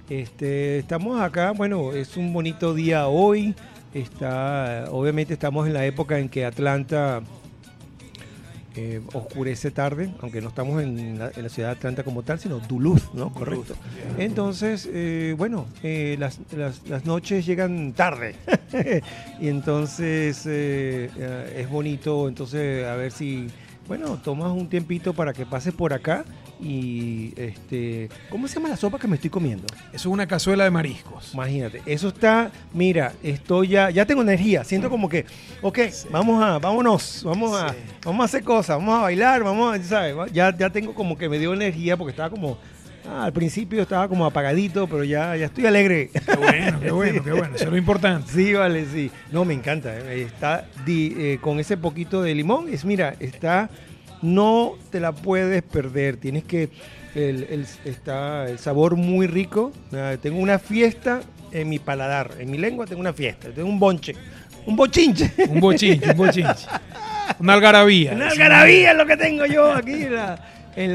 Este, 0.09 0.79
estamos 0.79 1.21
acá, 1.21 1.53
bueno, 1.53 1.93
es 1.93 2.17
un 2.17 2.33
bonito 2.33 2.75
día 2.75 3.07
hoy. 3.09 3.55
Está, 3.95 4.87
obviamente 4.91 5.35
estamos 5.35 5.67
en 5.67 5.75
la 5.75 5.85
época 5.85 6.19
en 6.19 6.29
que 6.29 6.45
Atlanta 6.47 7.21
eh, 8.75 9.03
oscurece 9.13 9.71
tarde, 9.71 10.11
aunque 10.21 10.41
no 10.41 10.49
estamos 10.49 10.83
en 10.83 11.19
la, 11.19 11.31
en 11.37 11.43
la 11.43 11.49
ciudad 11.51 11.69
de 11.71 11.77
Atlanta 11.77 12.03
como 12.03 12.23
tal, 12.23 12.39
sino 12.41 12.59
Duluth, 12.59 13.13
¿no? 13.13 13.33
Correcto. 13.33 13.75
Entonces, 14.19 14.89
eh, 14.91 15.35
bueno, 15.37 15.67
eh, 15.83 16.17
las, 16.19 16.41
las- 16.57 16.87
las 16.89 17.05
noches 17.05 17.45
llegan 17.45 17.93
tarde. 17.93 18.35
y 19.41 19.49
entonces 19.49 20.47
es 20.47 21.71
bonito, 21.71 22.29
entonces 22.29 22.87
a 22.87 22.97
ver 22.97 23.13
si, 23.13 23.49
bueno, 23.89 24.17
tomas 24.23 24.53
un 24.53 24.69
tiempito 24.69 25.13
para 25.13 25.33
que 25.33 25.45
pases 25.45 25.75
por 25.75 25.93
acá 25.93 26.25
y, 26.61 27.33
este, 27.37 28.09
¿cómo 28.31 28.47
se 28.47 28.55
llama 28.55 28.69
la 28.69 28.77
sopa 28.77 28.99
que 28.99 29.09
me 29.09 29.17
estoy 29.17 29.31
comiendo? 29.31 29.67
Eso 29.89 30.09
es 30.09 30.13
una 30.13 30.27
cazuela 30.27 30.65
de 30.65 30.71
mariscos. 30.71 31.35
Imagínate, 31.35 31.83
eso 31.87 32.09
está, 32.09 32.53
mira, 32.73 33.13
estoy 33.23 33.69
ya, 33.69 33.91
ya 33.91 34.07
tengo 34.07 34.23
energía, 34.23 34.63
siento 34.63 34.89
como 34.89 35.09
que, 35.09 35.27
ok, 35.61 35.79
vamos 36.11 36.43
a, 36.43 36.59
vámonos, 36.59 37.23
vamos 37.25 37.61
a, 37.61 37.75
vamos 38.05 38.23
a 38.23 38.25
hacer 38.25 38.45
cosas, 38.45 38.77
vamos 38.79 38.99
a 38.99 39.03
bailar, 39.03 39.43
vamos 39.43 39.77
a, 39.77 39.83
¿sabes? 39.83 40.15
Ya, 40.33 40.57
ya 40.57 40.71
tengo 40.71 40.95
como 40.95 41.19
que 41.19 41.29
me 41.29 41.39
dio 41.39 41.53
energía 41.53 41.97
porque 41.97 42.11
estaba 42.11 42.31
como, 42.31 42.59
ah, 43.09 43.25
al 43.25 43.33
principio 43.33 43.83
estaba 43.83 44.09
como 44.09 44.25
apagadito, 44.27 44.87
pero 44.87 45.05
ya, 45.05 45.37
ya 45.37 45.47
estoy 45.47 45.67
alegre. 45.67 46.11
Qué 46.13 46.37
bueno, 46.37 46.81
qué 46.81 46.91
bueno, 46.91 47.23
qué 47.25 47.33
bueno. 47.33 47.55
Eso 47.55 47.65
es 47.65 47.71
lo 47.71 47.77
importante. 47.77 48.31
Sí, 48.33 48.53
vale, 48.55 48.87
sí. 48.93 49.11
No, 49.31 49.45
me 49.45 49.55
encanta. 49.55 49.97
eh, 49.97 50.23
Está 50.23 50.67
di- 50.85 51.15
eh, 51.17 51.39
con 51.41 51.61
ese 51.61 51.77
poquito 51.77 52.23
de 52.23 52.35
limón. 52.35 52.69
Es, 52.73 52.85
mira, 52.85 53.15
está, 53.21 53.71
no 54.23 54.73
te 54.91 55.01
la 55.01 55.13
puedes 55.13 55.63
perder. 55.63 56.17
Tienes 56.17 56.45
que, 56.45 56.69
el, 57.15 57.45
el- 57.51 57.67
está 57.85 58.49
el 58.49 58.59
sabor 58.59 58.97
muy 58.97 59.27
rico. 59.27 59.73
Ah, 59.93 60.15
tengo 60.21 60.39
una 60.39 60.59
fiesta 60.59 61.21
en 61.53 61.69
mi 61.69 61.79
paladar, 61.79 62.31
en 62.39 62.51
mi 62.51 62.59
lengua 62.59 62.87
tengo 62.87 63.01
una 63.01 63.13
fiesta. 63.13 63.49
Tengo 63.55 63.69
un 63.69 63.79
bonche, 63.79 64.15
un 64.67 64.75
bochinche. 64.77 65.33
Un 65.49 65.61
bochinche, 65.61 66.11
un 66.11 66.17
bochinche. 66.17 66.67
Una 67.39 67.55
algarabía. 67.55 68.13
Una 68.13 68.29
algarabía 68.29 68.93
es 68.93 68.97
lo 68.97 69.07
que 69.07 69.17
tengo 69.17 69.45
yo 69.47 69.73
aquí 69.73 69.93
en, 70.05 70.15
la- 70.15 70.39
en 70.77 70.95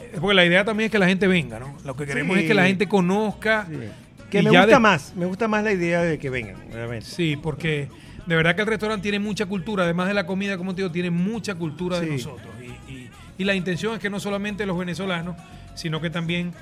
Eh, 0.00 0.18
Porque 0.20 0.34
la 0.34 0.44
idea 0.44 0.64
también 0.64 0.86
es 0.86 0.92
que 0.92 0.98
la 0.98 1.06
gente 1.08 1.26
venga, 1.26 1.58
¿no? 1.58 1.76
Lo 1.84 1.96
que 1.96 2.06
queremos 2.06 2.36
Sí. 2.36 2.42
es 2.42 2.48
que 2.48 2.54
la 2.54 2.66
gente 2.66 2.86
conozca. 2.88 3.66
Sí. 3.68 3.76
Que 4.30 4.42
me 4.42 4.50
gusta 4.50 4.66
de- 4.66 4.78
más, 4.80 5.12
me 5.16 5.26
gusta 5.26 5.46
más 5.48 5.62
la 5.62 5.72
idea 5.72 6.02
de 6.02 6.18
que 6.18 6.30
vengan, 6.30 6.56
realmente. 6.72 7.06
Sí, 7.06 7.36
porque 7.40 7.88
de 8.26 8.34
verdad 8.36 8.56
que 8.56 8.62
el 8.62 8.66
restaurante 8.66 9.02
tiene 9.02 9.18
mucha 9.20 9.46
cultura, 9.46 9.84
además 9.84 10.08
de 10.08 10.14
la 10.14 10.26
comida, 10.26 10.56
como 10.58 10.74
te 10.74 10.82
digo, 10.82 10.90
tiene 10.92 11.10
mucha 11.10 11.54
cultura 11.54 12.00
de 12.00 12.06
nosotros. 12.10 12.48
Y, 12.60 12.92
y- 12.92 13.10
y 13.38 13.44
la 13.44 13.54
intención 13.54 13.94
es 13.94 14.00
que 14.00 14.10
no 14.10 14.18
solamente 14.18 14.66
los 14.66 14.76
venezolanos, 14.78 15.36
sino 15.74 16.00
que 16.00 16.10
también 16.10 16.52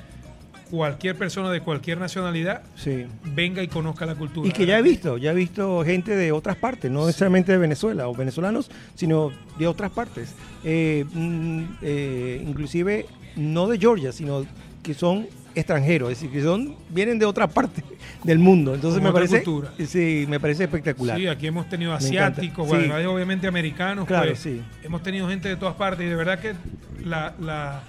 cualquier 0.74 1.16
persona 1.16 1.50
de 1.52 1.60
cualquier 1.60 1.98
nacionalidad 1.98 2.62
Sí. 2.74 3.06
venga 3.24 3.62
y 3.62 3.68
conozca 3.68 4.06
la 4.06 4.16
cultura. 4.16 4.48
Y 4.48 4.52
que 4.52 4.66
ya 4.66 4.76
he 4.78 4.82
visto, 4.82 5.18
ya 5.18 5.30
he 5.30 5.34
visto 5.34 5.84
gente 5.84 6.16
de 6.16 6.32
otras 6.32 6.56
partes, 6.56 6.90
no 6.90 7.06
necesariamente 7.06 7.52
de 7.52 7.58
Venezuela 7.58 8.08
o 8.08 8.14
venezolanos, 8.14 8.70
sino 8.96 9.30
de 9.56 9.66
otras 9.68 9.92
partes. 9.92 10.34
Eh, 10.64 11.04
mm, 11.12 11.62
eh, 11.82 12.44
inclusive 12.44 13.06
no 13.36 13.68
de 13.68 13.78
Georgia, 13.78 14.10
sino 14.10 14.44
que 14.82 14.94
son 14.94 15.26
extranjeros, 15.54 16.10
es 16.10 16.18
decir, 16.20 16.32
que 16.32 16.42
son, 16.42 16.74
vienen 16.90 17.20
de 17.20 17.26
otra 17.26 17.46
parte 17.46 17.84
del 18.24 18.40
mundo. 18.40 18.74
Entonces 18.74 19.00
me 19.00 19.12
parece, 19.12 19.44
cultura. 19.44 19.72
sí, 19.86 20.26
me 20.28 20.40
parece 20.40 20.64
espectacular. 20.64 21.16
Sí, 21.16 21.28
aquí 21.28 21.46
hemos 21.46 21.68
tenido 21.68 21.92
asiáticos, 21.92 22.68
Sí. 22.68 22.74
bueno, 22.74 23.12
obviamente 23.12 23.46
americanos. 23.46 24.06
Claro, 24.08 24.26
pues, 24.30 24.40
sí. 24.40 24.60
Hemos 24.82 25.04
tenido 25.04 25.28
gente 25.28 25.48
de 25.48 25.56
todas 25.56 25.76
partes 25.76 26.04
y 26.04 26.08
de 26.08 26.16
verdad 26.16 26.40
que 26.40 26.54
la, 27.04 27.32
la 27.40 27.82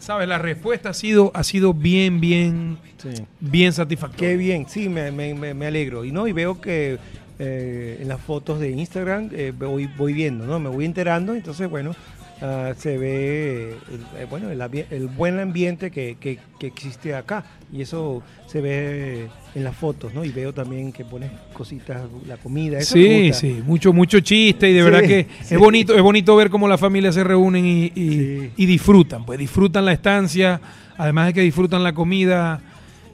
sabes, 0.00 0.26
la 0.28 0.38
respuesta 0.38 0.88
ha 0.90 0.94
sido, 0.94 1.30
ha 1.34 1.44
sido 1.44 1.72
bien, 1.72 2.20
bien, 2.20 2.78
Sí. 2.98 3.22
bien 3.38 3.72
satisfactoria. 3.72 4.30
Qué 4.30 4.36
bien, 4.36 4.66
sí, 4.68 4.88
me, 4.88 5.10
me- 5.12 5.34
me- 5.54 5.66
alegro. 5.66 6.04
Y 6.04 6.10
no, 6.12 6.26
y 6.26 6.32
veo 6.32 6.60
que 6.60 6.98
eh, 7.38 7.98
en 8.02 8.08
las 8.08 8.20
fotos 8.20 8.60
de 8.60 8.70
Instagram 8.70 9.30
eh, 9.32 9.52
voy, 9.56 9.86
voy 9.96 10.12
viendo, 10.12 10.44
¿no? 10.46 10.58
Me 10.58 10.68
voy 10.68 10.84
enterando, 10.84 11.34
entonces, 11.34 11.70
bueno, 11.70 11.92
ah, 12.42 12.72
se 12.76 12.96
ve 12.98 13.70
el, 13.90 14.20
eh, 14.22 14.26
bueno, 14.28 14.48
el, 14.50 15.06
buen 15.08 15.38
ambiente 15.40 15.90
que, 15.90 16.16
que- 16.20 16.38
que 16.58 16.66
existe 16.66 17.14
acá. 17.14 17.44
Y 17.72 17.82
eso 17.82 18.22
se 18.46 18.60
ve 18.60 19.28
en 19.54 19.64
las 19.64 19.76
fotos, 19.76 20.12
¿no? 20.12 20.24
Y 20.24 20.30
veo 20.30 20.52
también 20.52 20.92
que 20.92 21.04
pones 21.04 21.30
cositas, 21.52 22.02
la 22.26 22.36
comida. 22.36 22.78
Eso 22.78 22.94
Sí, 22.94 23.32
sí, 23.32 23.62
mucho, 23.64 23.92
mucho 23.92 24.20
chiste 24.20 24.68
y 24.68 24.72
de 24.74 24.80
Sí, 24.80 24.84
verdad 24.84 25.00
que 25.06 25.26
sí. 25.42 25.54
es 25.54 25.58
bonito, 25.60 25.94
es 25.94 26.02
bonito 26.02 26.34
ver 26.36 26.50
cómo 26.50 26.66
las 26.68 26.80
familias 26.80 27.14
se 27.14 27.22
reúnen 27.24 27.64
y, 27.64 27.84
y- 27.86 27.90
Sí. 27.94 28.50
y 28.56 28.66
disfrutan, 28.66 29.24
pues 29.24 29.38
disfrutan 29.38 29.84
la 29.84 29.92
estancia, 29.92 30.60
además 30.98 31.28
de 31.28 31.32
que 31.34 31.40
disfrutan 31.42 31.82
la 31.84 31.92
comida, 31.94 32.60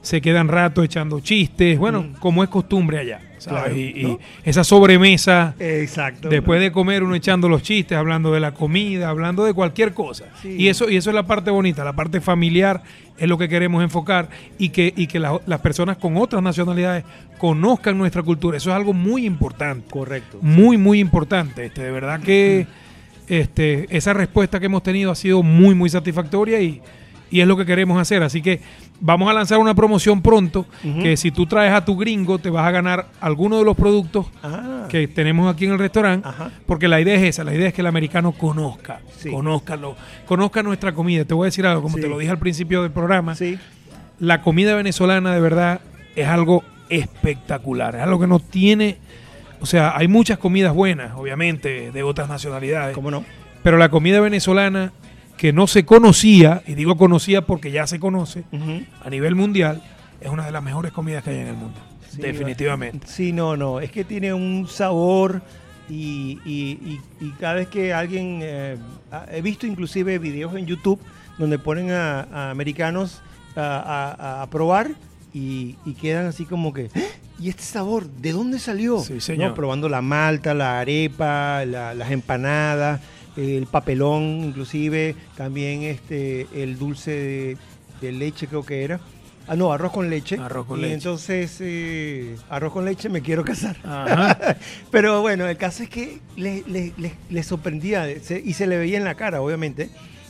se 0.01 0.21
quedan 0.21 0.47
rato 0.47 0.83
echando 0.83 1.19
chistes, 1.19 1.77
bueno, 1.77 2.01
Mm. 2.03 2.13
como 2.19 2.43
es 2.43 2.49
costumbre 2.49 2.97
allá, 2.99 3.19
¿sabes? 3.37 3.61
Claro, 3.63 3.75
y, 3.77 3.81
y 3.81 4.17
esa 4.43 4.63
sobremesa, 4.63 5.55
Exacto. 5.59 6.29
después 6.29 6.59
de 6.61 6.71
comer 6.71 7.03
uno 7.03 7.15
echando 7.15 7.47
los 7.49 7.61
chistes, 7.63 7.97
hablando 7.97 8.31
de 8.33 8.39
la 8.39 8.53
comida, 8.53 9.09
hablando 9.09 9.43
de 9.45 9.53
cualquier 9.53 9.93
cosa. 9.93 10.25
Sí. 10.41 10.55
Y 10.57 10.67
eso 10.69 10.89
y 10.89 10.95
eso 10.97 11.09
es 11.09 11.15
la 11.15 11.27
parte 11.27 11.51
bonita, 11.51 11.83
la 11.83 11.93
parte 11.93 12.21
familiar 12.21 12.81
es 13.17 13.27
lo 13.27 13.37
que 13.37 13.49
queremos 13.49 13.81
enfocar 13.83 14.29
y 14.59 14.69
que, 14.69 14.93
y 14.95 15.07
que 15.07 15.19
la- 15.19 15.39
las 15.47 15.59
personas 15.61 15.97
con 15.97 16.17
otras 16.17 16.41
nacionalidades 16.43 17.03
conozcan 17.37 17.97
nuestra 17.97 18.21
cultura. 18.23 18.57
Eso 18.57 18.69
es 18.69 18.75
algo 18.75 18.93
muy 18.93 19.25
importante 19.25 19.89
Correcto. 19.89 20.39
muy 20.41 20.77
muy 20.77 20.99
importante 20.99 21.65
este 21.65 21.83
de 21.83 21.91
verdad 21.91 22.19
que 22.21 22.67
este 23.27 23.87
esa 23.95 24.13
respuesta 24.13 24.59
que 24.59 24.67
hemos 24.67 24.83
tenido 24.83 25.11
ha 25.11 25.15
sido 25.15 25.43
muy 25.43 25.75
muy 25.75 25.89
satisfactoria 25.89 26.61
y, 26.61 26.81
y 27.29 27.41
es 27.41 27.47
lo 27.47 27.57
que 27.57 27.65
queremos 27.65 27.99
hacer 27.99 28.23
así 28.23 28.41
que 28.41 28.61
vamos 28.99 29.29
a 29.29 29.33
lanzar 29.33 29.57
una 29.59 29.75
promoción 29.75 30.21
pronto 30.21 30.65
que 31.01 31.17
si 31.17 31.29
tú 31.31 31.45
traes 31.45 31.73
a 31.73 31.83
tu 31.85 31.97
gringo 31.97 32.39
te 32.39 32.49
vas 32.49 32.65
a 32.65 32.71
ganar 32.71 33.07
alguno 33.21 33.57
de 33.59 33.65
los 33.65 33.75
productos 33.75 34.25
Ah, 34.41 34.85
que 34.89 35.07
tenemos 35.07 35.53
aquí 35.53 35.65
en 35.65 35.71
el 35.73 35.79
restaurante 35.79 36.27
Ajá. 36.27 36.51
porque 36.65 36.87
la 36.87 36.99
idea 37.01 37.15
es 37.15 37.23
esa 37.23 37.43
la 37.43 37.53
idea 37.53 37.67
es 37.67 37.73
que 37.73 37.81
el 37.81 37.87
americano 37.87 38.31
conozca 38.31 38.99
Sí. 39.17 39.29
conozca 39.31 39.75
lo- 39.75 39.95
conozca 40.25 40.63
nuestra 40.63 40.93
comida 40.93 41.25
te 41.25 41.33
voy 41.33 41.45
a 41.45 41.47
decir 41.47 41.65
algo 41.67 41.81
como 41.81 41.95
Sí. 41.97 42.01
te 42.01 42.07
lo 42.09 42.17
dije 42.17 42.31
al 42.31 42.39
principio 42.39 42.81
del 42.83 42.91
programa 42.91 43.35
sí. 43.35 43.59
la 44.19 44.41
comida 44.41 44.75
venezolana 44.75 45.33
de 45.33 45.41
verdad 45.41 45.81
es 46.15 46.27
algo 46.27 46.63
espectacular, 46.89 47.95
es 47.95 48.01
algo 48.01 48.19
que 48.19 48.27
no 48.27 48.39
tiene, 48.39 48.97
o 49.59 49.65
sea, 49.65 49.95
hay 49.97 50.07
muchas 50.07 50.37
comidas 50.37 50.73
buenas, 50.73 51.13
obviamente, 51.15 51.91
de 51.91 52.03
otras 52.03 52.29
nacionalidades, 52.29 52.95
¿Cómo 52.95 53.11
no? 53.11 53.23
pero 53.63 53.77
la 53.77 53.89
comida 53.89 54.19
venezolana 54.21 54.91
que 55.37 55.53
no 55.53 55.67
se 55.67 55.85
conocía, 55.85 56.63
y 56.67 56.73
digo 56.75 56.97
conocía 56.97 57.41
porque 57.45 57.71
ya 57.71 57.85
se 57.87 57.99
conoce 57.99 58.43
a 59.03 59.09
nivel 59.09 59.35
mundial, 59.35 59.81
es 60.19 60.29
una 60.29 60.45
de 60.45 60.51
las 60.51 60.63
mejores 60.63 60.91
comidas 60.91 61.23
que 61.23 61.29
hay 61.29 61.37
en 61.39 61.47
el 61.47 61.55
mundo, 61.55 61.79
Sí, 62.09 62.21
definitivamente. 62.21 63.05
Sí, 63.07 63.31
no, 63.33 63.55
no. 63.55 63.79
Es 63.79 63.91
que 63.91 64.03
tiene 64.03 64.33
un 64.33 64.67
sabor 64.67 65.41
y, 65.89 66.39
y- 66.45 66.99
y- 67.21 67.25
y 67.25 67.31
cada 67.39 67.53
vez 67.55 67.67
que 67.67 67.93
alguien... 67.93 68.39
eh, 68.41 68.77
he 69.31 69.41
visto 69.41 69.65
inclusive 69.67 70.17
videos 70.19 70.55
en 70.55 70.65
YouTube 70.65 70.99
donde 71.37 71.59
ponen 71.59 71.91
a, 71.91 72.21
a 72.23 72.49
americanos 72.51 73.21
a, 73.55 74.15
a- 74.17 74.41
a 74.41 74.47
probar 74.49 74.89
y, 75.33 75.75
y 75.85 75.93
quedan 75.93 76.25
así 76.25 76.45
como 76.45 76.73
que... 76.73 76.89
"¿Ah? 76.95 76.99
¿Y 77.39 77.49
este 77.49 77.61
sabor? 77.61 78.07
¿De 78.09 78.31
dónde 78.31 78.57
salió? 78.57 78.99
Sí, 78.99 79.21
señor. 79.21 79.49
¿No? 79.49 79.53
Probando 79.55 79.87
la 79.89 80.01
malta, 80.01 80.55
la 80.55 80.79
arepa, 80.79 81.63
la- 81.65 81.93
las 81.93 82.09
empanadas, 82.09 82.99
el 83.37 83.65
papelón 83.67 84.43
inclusive, 84.43 85.15
también 85.35 85.83
este 85.83 86.47
el 86.55 86.77
dulce 86.77 87.11
de, 87.11 87.57
de 88.01 88.11
leche 88.11 88.47
creo 88.47 88.63
que 88.65 88.83
era. 88.83 88.99
Ah, 89.49 89.55
no, 89.55 89.71
arroz 89.71 89.93
con 89.93 90.09
leche. 90.09 90.37
Arroz 90.37 90.65
con 90.65 90.79
y 90.79 90.81
leche. 90.81 90.93
entonces, 90.95 91.57
eh, 91.61 92.35
arroz 92.49 92.73
con 92.73 92.83
leche, 92.83 93.07
me 93.07 93.21
quiero 93.21 93.45
casar. 93.45 93.77
Ajá. 93.85 94.57
Pero 94.91 95.21
bueno, 95.21 95.47
el 95.47 95.55
caso 95.55 95.83
es 95.83 95.89
que 95.89 96.19
le, 96.35 96.63
le- 96.67 96.91
le- 96.97 97.13
le 97.29 97.43
sorprendía 97.43 98.05
se- 98.21 98.41
y 98.43 98.51
se 98.53 98.67
le 98.67 98.77
veía 98.77 98.97
en 98.97 99.05
la 99.05 99.15
cara, 99.15 99.39
obviamente. 99.41 99.89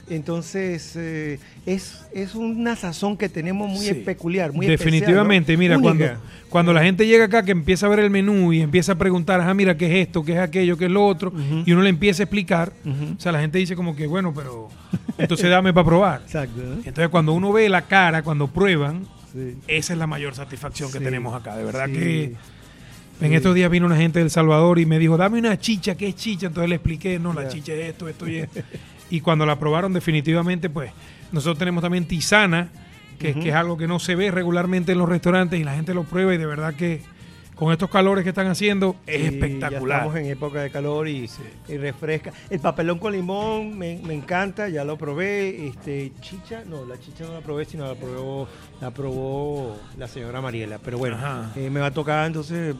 Entonces, 0.09 0.93
eh, 0.95 1.37
es, 1.65 2.05
es 2.13 2.33
una 2.35 2.75
sazón 2.77 3.17
que 3.17 3.27
tenemos 3.29 3.69
muy 3.69 3.85
Sí. 3.85 3.93
peculiar, 3.93 4.53
muy 4.53 4.65
Definitivamente, 4.65 5.53
especial, 5.53 5.79
¿no? 5.79 5.79
mira, 5.79 5.89
cuando, 5.97 6.03
Única. 6.05 6.19
cuando 6.49 6.73
la 6.73 6.83
gente 6.83 7.05
llega 7.05 7.25
acá 7.25 7.43
que 7.43 7.51
empieza 7.51 7.85
a 7.87 7.89
ver 7.89 7.99
el 7.99 8.09
menú 8.09 8.53
y 8.53 8.61
empieza 8.61 8.93
a 8.93 8.95
preguntar, 8.95 9.41
ah, 9.41 9.53
mira, 9.53 9.75
¿qué 9.75 9.85
es 10.01 10.07
esto? 10.07 10.23
¿Qué 10.23 10.33
es 10.33 10.39
aquello? 10.39 10.77
¿Qué 10.77 10.85
es 10.85 10.91
lo 10.91 11.05
otro? 11.05 11.33
Y 11.65 11.71
uno 11.73 11.81
le 11.81 11.89
empieza 11.89 12.23
a 12.23 12.25
explicar, 12.25 12.71
o 12.85 13.19
sea, 13.19 13.31
la 13.33 13.41
gente 13.41 13.57
dice 13.57 13.75
como 13.75 13.95
que, 13.95 14.07
bueno, 14.07 14.33
pero 14.33 14.69
entonces 15.17 15.49
dame 15.49 15.73
para 15.73 15.85
probar. 15.85 16.21
Exacto. 16.23 16.61
Entonces, 16.85 17.09
cuando 17.09 17.33
uno 17.33 17.51
ve 17.51 17.67
la 17.67 17.81
cara, 17.83 18.23
cuando 18.23 18.47
prueban, 18.47 19.05
Sí. 19.33 19.55
esa 19.67 19.91
es 19.93 19.99
la 19.99 20.07
mayor 20.07 20.33
satisfacción 20.35 20.89
que 20.91 20.99
tenemos 21.01 21.35
acá. 21.35 21.55
De 21.57 21.65
verdad 21.65 21.87
que 21.89 22.23
en 22.23 23.29
Sí. 23.29 23.35
estos 23.35 23.53
días 23.55 23.69
vino 23.69 23.85
una 23.85 23.97
gente 23.97 24.19
del 24.19 24.29
Salvador 24.29 24.79
y 24.79 24.85
me 24.85 24.97
dijo, 24.99 25.17
dame 25.17 25.37
una 25.39 25.59
chicha, 25.59 25.95
¿qué 25.95 26.07
es 26.07 26.15
chicha? 26.15 26.47
Entonces 26.47 26.69
le 26.69 26.75
expliqué, 26.75 27.19
no, 27.19 27.33
la 27.33 27.47
chicha 27.49 27.73
es 27.73 27.89
esto, 27.89 28.07
esto 28.07 28.27
y 28.29 28.37
esto. 28.37 28.61
y 29.09 29.21
cuando 29.21 29.45
la 29.45 29.57
probaron, 29.57 29.93
definitivamente, 29.93 30.69
pues, 30.69 30.91
nosotros 31.31 31.57
tenemos 31.57 31.81
también 31.81 32.05
tisana, 32.05 32.69
que, 33.19 33.29
es 33.31 33.53
algo 33.55 33.77
que 33.77 33.87
no 33.87 33.99
se 33.99 34.15
ve 34.15 34.29
regularmente 34.31 34.91
en 34.91 34.99
los 34.99 35.09
restaurantes 35.09 35.59
y 35.59 35.63
la 35.63 35.73
gente 35.73 35.93
lo 35.93 36.03
prueba 36.03 36.33
y 36.33 36.37
de 36.37 36.45
verdad 36.45 36.75
que 36.75 37.01
con 37.55 37.71
estos 37.73 37.89
calores 37.89 38.23
que 38.23 38.29
están 38.29 38.45
haciendo 38.45 38.95
es 39.07 39.15
Sí, 39.17 39.23
Ya 39.23 39.29
espectacular. 39.29 40.01
estamos 40.01 40.19
en 40.19 40.25
época 40.27 40.61
de 40.61 40.69
calor 40.69 41.07
y, 41.07 41.27
y 41.67 41.77
refresca. 41.77 42.31
El 42.51 42.59
papelón 42.59 42.99
con 42.99 43.13
limón 43.13 43.75
me, 43.75 43.99
me 44.03 44.13
encanta, 44.13 44.69
ya 44.69 44.83
lo 44.83 44.95
probé. 44.97 45.67
Este, 45.67 46.11
chicha, 46.21 46.61
no, 46.67 46.85
la 46.85 46.99
chicha 46.99 47.23
no 47.25 47.33
la 47.33 47.41
probé, 47.41 47.65
sino 47.65 47.87
la 47.87 47.95
probó, 47.95 48.47
la 48.79 48.91
probó 48.91 49.75
la 49.97 50.07
señora 50.07 50.39
Mariela. 50.39 50.77
Pero 50.77 50.99
bueno, 50.99 51.17
eh, 51.55 51.71
me 51.71 51.79
va 51.79 51.87
a 51.87 51.91
tocar 51.93 52.27
entonces 52.27 52.75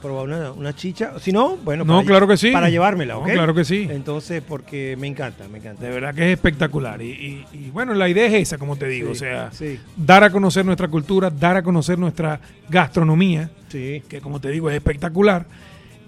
probar 0.00 0.24
una, 0.26 0.52
una 0.52 0.74
chicha. 0.74 1.12
Si 1.20 1.30
no, 1.32 1.56
bueno, 1.58 1.84
No, 1.84 1.96
para, 1.98 2.06
claro 2.08 2.28
que 2.28 2.36
sí. 2.36 2.50
para 2.50 2.68
llevármela, 2.70 3.14
No, 3.14 3.20
¿ok? 3.20 3.30
claro 3.32 3.54
que 3.54 3.64
sí. 3.64 3.86
Entonces, 3.90 4.42
porque 4.46 4.96
me 4.98 5.06
encanta, 5.06 5.46
me 5.48 5.58
encanta. 5.58 5.84
De 5.84 5.90
verdad 5.90 6.14
que 6.14 6.26
es 6.26 6.32
espectacular. 6.36 7.00
Y, 7.02 7.10
y- 7.10 7.46
y, 7.52 7.70
bueno, 7.70 7.94
la 7.94 8.08
idea 8.08 8.26
es 8.26 8.34
esa, 8.34 8.58
como 8.58 8.76
te 8.76 8.86
digo. 8.88 9.08
Sí, 9.08 9.12
o 9.12 9.14
sea, 9.14 9.50
sí. 9.52 9.78
dar 9.96 10.24
a 10.24 10.30
conocer 10.30 10.64
nuestra 10.64 10.88
cultura, 10.88 11.30
dar 11.30 11.56
a 11.56 11.62
conocer 11.62 11.98
nuestra 11.98 12.40
gastronomía, 12.68 13.50
Sí, 13.68 14.02
que 14.08 14.20
como 14.20 14.40
te 14.40 14.50
digo 14.50 14.68
es 14.70 14.76
espectacular, 14.76 15.46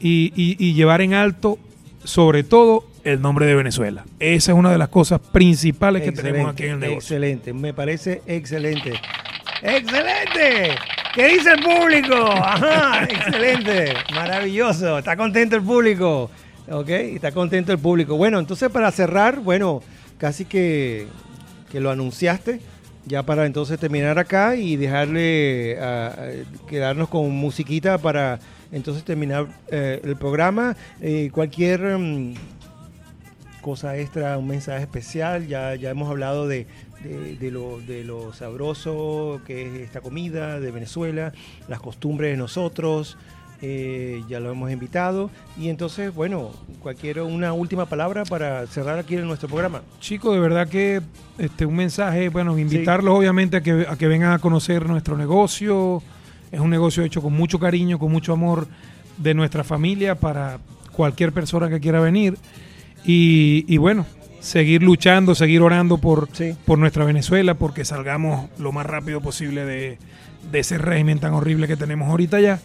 y, 0.00 0.32
y- 0.36 0.56
y 0.58 0.74
llevar 0.74 1.00
en 1.00 1.14
alto, 1.14 1.58
sobre 2.04 2.42
todo, 2.42 2.86
el 3.04 3.20
nombre 3.22 3.46
de 3.46 3.54
Venezuela. 3.54 4.04
Esa 4.18 4.52
es 4.52 4.58
una 4.58 4.70
de 4.72 4.78
las 4.78 4.88
cosas 4.88 5.20
principales 5.20 6.02
que 6.02 6.10
tenemos 6.12 6.50
aquí 6.52 6.64
en 6.64 6.70
el 6.72 6.78
negocio. 6.80 6.98
Excelente, 7.16 7.52
me 7.52 7.72
parece 7.74 8.22
excelente. 8.26 8.92
¡Excelente! 9.62 10.74
¿Qué 11.14 11.28
dice 11.28 11.50
el 11.52 11.60
público? 11.62 12.14
Ajá, 12.32 13.04
excelente, 13.04 13.94
maravilloso. 14.12 14.98
Está 14.98 15.16
contento 15.16 15.54
el 15.56 15.62
público. 15.62 16.30
¿Ok? 16.68 16.88
Está 16.88 17.30
contento 17.30 17.72
el 17.72 17.78
público. 17.78 18.16
Bueno, 18.16 18.38
entonces 18.38 18.70
para 18.70 18.90
cerrar, 18.90 19.38
bueno, 19.40 19.80
casi 20.18 20.44
que, 20.44 21.06
que 21.70 21.78
lo 21.80 21.90
anunciaste. 21.90 22.60
Ya 23.06 23.22
para 23.22 23.44
entonces 23.46 23.78
terminar 23.78 24.18
acá 24.18 24.56
y 24.56 24.76
dejarle 24.76 25.78
a- 25.80 26.16
quedarnos 26.66 27.08
con 27.08 27.30
musiquita 27.30 27.98
para 27.98 28.38
entonces 28.72 29.04
terminar 29.04 29.46
eh, 29.70 30.00
el 30.02 30.16
programa. 30.16 30.74
Eh, 31.02 31.28
cualquier 31.32 31.98
mm, 31.98 32.34
cosa 33.60 33.96
extra, 33.98 34.36
un 34.38 34.48
mensaje 34.48 34.80
especial. 34.82 35.46
Ya, 35.46 35.74
ya 35.74 35.90
hemos 35.90 36.08
hablado 36.10 36.48
de, 36.48 36.66
de, 37.04 37.36
de 37.36 37.50
lo, 37.50 37.78
de 37.86 38.02
lo 38.02 38.32
sabroso 38.32 39.40
que 39.46 39.66
es 39.66 39.74
esta 39.82 40.00
comida 40.00 40.58
de 40.58 40.70
Venezuela, 40.72 41.32
las 41.68 41.80
costumbres 41.80 42.32
de 42.32 42.36
nosotros. 42.36 43.16
eh, 43.66 44.22
ya 44.28 44.40
lo 44.40 44.50
hemos 44.50 44.70
invitado. 44.70 45.30
Y 45.58 45.68
entonces, 45.68 46.14
bueno, 46.14 46.50
cualquier 46.80 47.22
una 47.22 47.52
última 47.52 47.86
palabra 47.86 48.24
para 48.24 48.66
cerrar 48.66 48.98
aquí 48.98 49.14
en 49.16 49.26
nuestro 49.26 49.48
programa. 49.48 49.82
Chicos, 50.00 50.34
de 50.34 50.40
verdad 50.40 50.68
que 50.68 51.00
este 51.38 51.64
un 51.64 51.76
mensaje, 51.76 52.28
bueno, 52.28 52.58
invitarlos 52.58 53.16
obviamente 53.16 53.56
a 53.56 53.62
que, 53.62 53.86
a 53.88 53.96
que 53.96 54.06
vengan 54.06 54.32
a 54.32 54.38
conocer 54.38 54.86
nuestro 54.86 55.16
negocio. 55.16 56.02
Es 56.52 56.60
un 56.60 56.70
negocio 56.70 57.02
hecho 57.02 57.22
con 57.22 57.32
mucho 57.32 57.58
cariño, 57.58 57.98
con 57.98 58.12
mucho 58.12 58.32
amor 58.32 58.68
de 59.16 59.32
nuestra 59.34 59.64
familia 59.64 60.14
para 60.14 60.58
cualquier 60.92 61.32
persona 61.32 61.68
que 61.68 61.80
quiera 61.80 62.00
venir. 62.00 62.36
Y, 63.04 63.64
y 63.66 63.76
bueno, 63.78 64.06
seguir 64.44 64.82
luchando, 64.82 65.34
seguir 65.34 65.62
orando 65.62 65.96
por, 65.98 66.28
Sí. 66.32 66.54
por 66.66 66.78
nuestra 66.78 67.04
Venezuela, 67.04 67.54
porque 67.54 67.84
salgamos 67.84 68.50
lo 68.58 68.72
más 68.72 68.84
rápido 68.84 69.20
posible 69.22 69.64
de, 69.64 69.98
de 70.52 70.58
ese 70.58 70.76
régimen 70.76 71.18
tan 71.18 71.32
horrible 71.32 71.66
que 71.66 71.76
tenemos 71.76 72.08
ahorita 72.08 72.40
ya. 72.40 72.60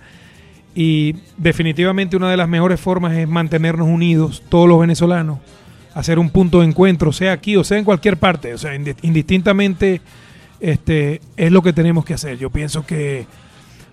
Y 0.75 1.15
definitivamente 1.37 2.17
una 2.17 2.29
de 2.29 2.37
las 2.37 2.49
mejores 2.49 2.79
formas 2.81 3.13
es 3.17 3.27
mantenernos 3.27 3.87
unidos, 3.87 4.43
todos 4.49 4.67
los 4.67 4.79
venezolanos, 4.79 5.39
hacer 5.93 6.19
un 6.19 6.29
punto 6.29 6.59
de 6.59 6.67
encuentro, 6.67 7.11
sea 7.13 7.31
aquí 7.31 7.55
o 7.55 7.63
sea 7.63 7.77
en 7.77 7.85
cualquier 7.85 8.17
parte, 8.17 8.53
o 8.53 8.57
sea, 8.57 8.75
indi- 8.75 8.95
indistintamente 9.01 10.01
este, 10.59 11.21
es 11.37 11.51
lo 11.51 11.61
que 11.61 11.71
tenemos 11.73 12.03
que 12.05 12.13
hacer. 12.13 12.37
Yo 12.37 12.49
pienso 12.49 12.85
que 12.85 13.25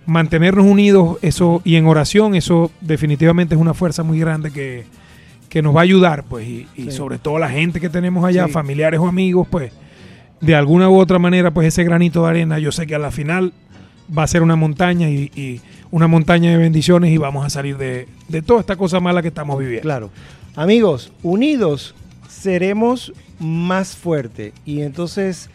mantenernos 0.07 0.67
unidos 0.67 1.19
eso 1.23 1.63
y 1.65 1.77
en 1.77 1.87
oración, 1.87 2.35
eso 2.35 2.71
definitivamente 2.81 3.55
es 3.55 3.61
una 3.61 3.75
fuerza 3.75 4.03
muy 4.03 4.19
grande 4.19 4.51
que, 4.51 4.85
que 5.57 5.63
nos 5.63 5.75
va 5.75 5.81
a 5.81 5.85
ayudar, 5.85 6.23
pues, 6.25 6.47
y, 6.47 6.67
y 6.77 6.83
Sí. 6.83 6.91
sobre 6.93 7.17
todo 7.17 7.39
la 7.39 7.49
gente 7.49 7.81
que 7.81 7.89
tenemos 7.89 8.23
allá, 8.27 8.45
Sí. 8.45 8.53
familiares 8.53 9.01
o 9.01 9.07
amigos, 9.09 9.49
pues, 9.51 9.73
de 10.43 10.55
alguna 10.55 10.91
u 10.91 10.99
otra 10.99 11.19
manera, 11.19 11.51
pues 11.51 11.67
ese 11.69 11.83
granito 11.83 12.23
de 12.25 12.29
arena, 12.29 12.59
yo 12.59 12.73
sé 12.73 12.87
que 12.87 12.95
a 12.95 12.99
la 12.99 13.11
final 13.11 13.55
va 14.15 14.23
a 14.25 14.27
ser 14.27 14.43
una 14.43 14.55
montaña 14.55 15.09
y, 15.09 15.31
y 15.35 15.63
una 15.91 16.09
montaña 16.09 16.51
de 16.51 16.59
bendiciones 16.59 17.11
y 17.11 17.17
vamos 17.17 17.47
a 17.47 17.49
salir 17.49 17.79
de, 17.79 18.07
de 18.29 18.43
toda 18.43 18.61
esta 18.61 18.77
cosa 18.77 19.01
mala 19.01 19.23
que 19.23 19.29
estamos 19.29 19.59
viviendo. 19.59 19.81
Claro. 19.81 20.11
Amigos, 20.57 21.11
unidos 21.23 21.95
seremos 22.29 23.15
más 23.41 23.97
fuertes. 23.97 24.53
Y 24.67 24.83
entonces 24.83 25.49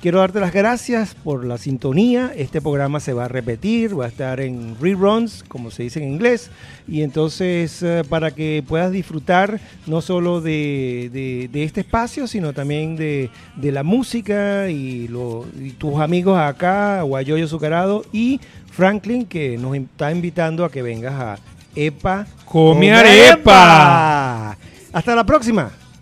quiero 0.00 0.18
darte 0.20 0.40
las 0.40 0.52
gracias 0.52 1.14
por 1.14 1.44
la 1.44 1.58
sintonía. 1.58 2.32
Este 2.36 2.60
programa 2.60 3.00
se 3.00 3.12
va 3.12 3.24
a 3.26 3.28
repetir, 3.28 3.98
va 3.98 4.04
a 4.06 4.08
estar 4.08 4.40
en 4.40 4.76
reruns, 4.80 5.44
como 5.48 5.70
se 5.70 5.82
dice 5.84 6.02
en 6.02 6.08
inglés. 6.12 6.50
Y 6.86 7.02
entonces 7.02 7.82
eh, 7.82 8.02
para 8.08 8.30
que 8.30 8.62
puedas 8.66 8.92
disfrutar 8.92 9.60
no 9.86 10.00
solo 10.00 10.40
de, 10.40 11.10
de- 11.12 11.48
de 11.52 11.64
este 11.64 11.80
espacio, 11.80 12.26
sino 12.26 12.52
también 12.52 12.96
de, 12.96 13.30
de 13.56 13.72
la 13.72 13.82
música 13.82 14.68
y, 14.70 15.08
lo- 15.08 15.46
y 15.60 15.70
tus 15.70 16.00
amigos 16.00 16.38
acá, 16.38 17.02
Guayoyo 17.02 17.46
Zucarado 17.48 18.04
y 18.12 18.40
Franklin, 18.70 19.26
que 19.26 19.58
nos 19.58 19.74
está 19.76 20.12
invitando 20.12 20.64
a 20.64 20.70
que 20.70 20.82
vengas 20.82 21.14
a 21.14 21.38
EPA 21.74 22.26
Come 22.44 22.92
arepa. 22.92 24.56
Hasta 24.92 25.14
la 25.14 25.24
próxima. 25.24 25.70